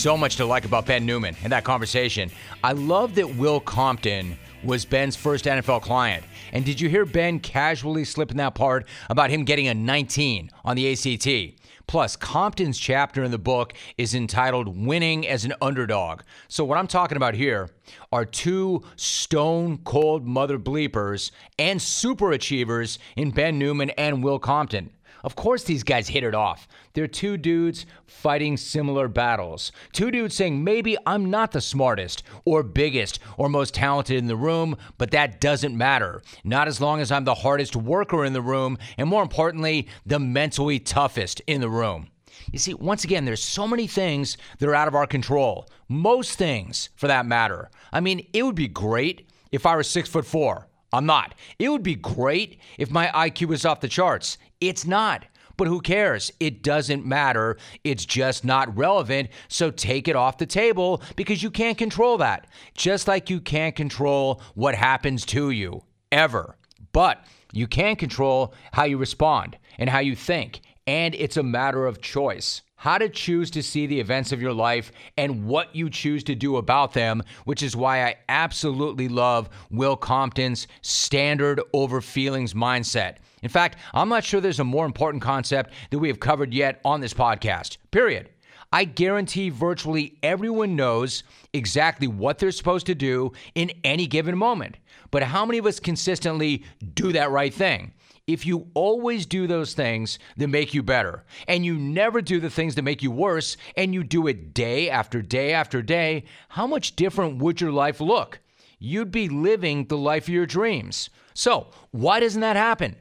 [0.06, 2.30] So much to like about Ben Newman in that conversation.
[2.62, 6.24] I love that Will Compton was Ben's first NFL client.
[6.52, 10.52] And did you hear Ben casually slip in that part about him getting a 19
[10.64, 11.60] on the ACT?
[11.88, 16.20] Plus, Compton's chapter in the book is entitled Winning as an Underdog.
[16.46, 17.70] So, what I'm talking about here
[18.12, 24.90] are two stone cold mother bleepers and super achievers in Ben Newman and Will Compton.
[25.26, 26.68] Of course, these guys hit it off.
[26.92, 29.72] They're two dudes fighting similar battles.
[29.92, 34.36] Two dudes saying, maybe I'm not the smartest or biggest or most talented in the
[34.36, 36.22] room, but that doesn't matter.
[36.44, 40.20] Not as long as I'm the hardest worker in the room, and more importantly, the
[40.20, 42.06] mentally toughest in the room.
[42.52, 45.68] You see, once again, there's so many things that are out of our control.
[45.88, 47.68] Most things, for that matter.
[47.92, 50.68] I mean, it would be great if I were six foot four.
[50.92, 51.34] I'm not.
[51.58, 54.38] It would be great if my IQ was off the charts.
[54.60, 55.26] It's not.
[55.56, 56.30] But who cares?
[56.38, 57.56] It doesn't matter.
[57.82, 59.30] It's just not relevant.
[59.48, 62.46] So take it off the table because you can't control that.
[62.74, 65.82] Just like you can't control what happens to you,
[66.12, 66.56] ever.
[66.92, 70.60] But you can control how you respond and how you think.
[70.86, 72.60] And it's a matter of choice.
[72.76, 76.34] How to choose to see the events of your life and what you choose to
[76.34, 83.16] do about them, which is why I absolutely love Will Compton's standard over feelings mindset.
[83.42, 86.80] In fact, I'm not sure there's a more important concept that we have covered yet
[86.84, 88.28] on this podcast, period.
[88.72, 91.22] I guarantee virtually everyone knows
[91.54, 94.76] exactly what they're supposed to do in any given moment.
[95.10, 96.64] But how many of us consistently
[96.94, 97.92] do that right thing?
[98.26, 102.50] If you always do those things that make you better, and you never do the
[102.50, 106.66] things that make you worse, and you do it day after day after day, how
[106.66, 108.40] much different would your life look?
[108.80, 111.08] You'd be living the life of your dreams.
[111.34, 112.96] So, why doesn't that happen?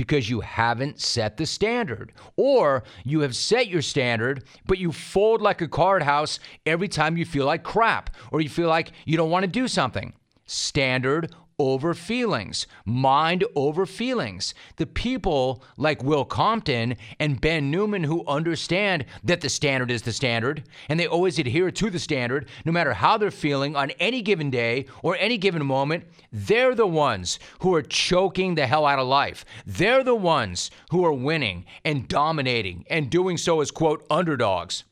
[0.00, 2.10] because you haven't set the standard.
[2.36, 7.18] Or you have set your standard, but you fold like a card house every time
[7.18, 10.14] you feel like crap or you feel like you don't want to do something.
[10.46, 14.54] Standard over feelings, mind over feelings.
[14.76, 20.12] The people like Will Compton and Ben Newman who understand that the standard is the
[20.12, 24.22] standard and they always adhere to the standard no matter how they're feeling on any
[24.22, 28.98] given day or any given moment, they're the ones who are choking the hell out
[28.98, 29.44] of life.
[29.66, 34.84] They're the ones who are winning and dominating and doing so as, quote, underdogs.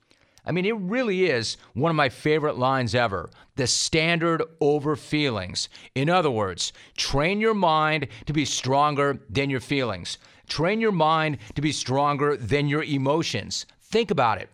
[0.48, 5.68] I mean, it really is one of my favorite lines ever the standard over feelings.
[5.94, 10.16] In other words, train your mind to be stronger than your feelings,
[10.48, 13.66] train your mind to be stronger than your emotions.
[13.82, 14.48] Think about it.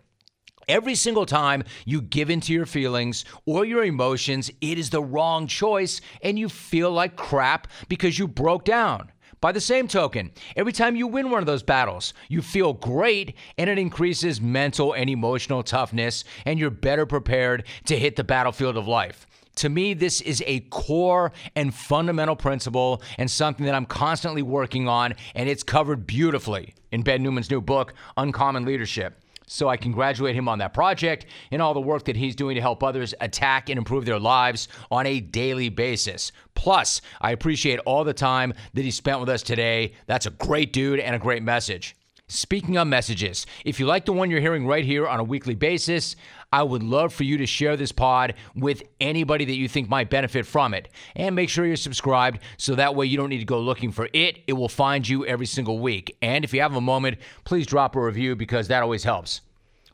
[0.67, 5.47] Every single time you give into your feelings or your emotions, it is the wrong
[5.47, 9.11] choice and you feel like crap because you broke down.
[9.45, 13.35] By the same token, every time you win one of those battles, you feel great
[13.59, 18.75] and it increases mental and emotional toughness, and you're better prepared to hit the battlefield
[18.75, 19.27] of life.
[19.57, 24.87] To me, this is a core and fundamental principle and something that I'm constantly working
[24.87, 29.21] on, and it's covered beautifully in Ben Newman's new book, Uncommon Leadership.
[29.47, 32.61] So I congratulate him on that project and all the work that he's doing to
[32.61, 36.31] help others attack and improve their lives on a daily basis.
[36.53, 39.93] Plus, I appreciate all the time that he spent with us today.
[40.07, 41.95] That's a great dude and a great message.
[42.27, 45.53] Speaking of messages, if you like the one you're hearing right here on a weekly
[45.53, 46.15] basis,
[46.51, 50.09] I would love for you to share this pod with anybody that you think might
[50.09, 50.89] benefit from it.
[51.15, 54.09] And make sure you're subscribed so that way you don't need to go looking for
[54.11, 54.39] it.
[54.47, 56.17] It will find you every single week.
[56.23, 59.41] And if you have a moment, please drop a review because that always helps.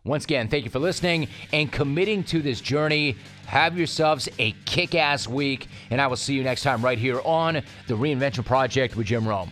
[0.05, 3.17] Once again, thank you for listening and committing to this journey.
[3.47, 7.19] Have yourselves a kick ass week, and I will see you next time right here
[7.25, 7.55] on
[7.87, 9.51] The Reinvention Project with Jim Rome.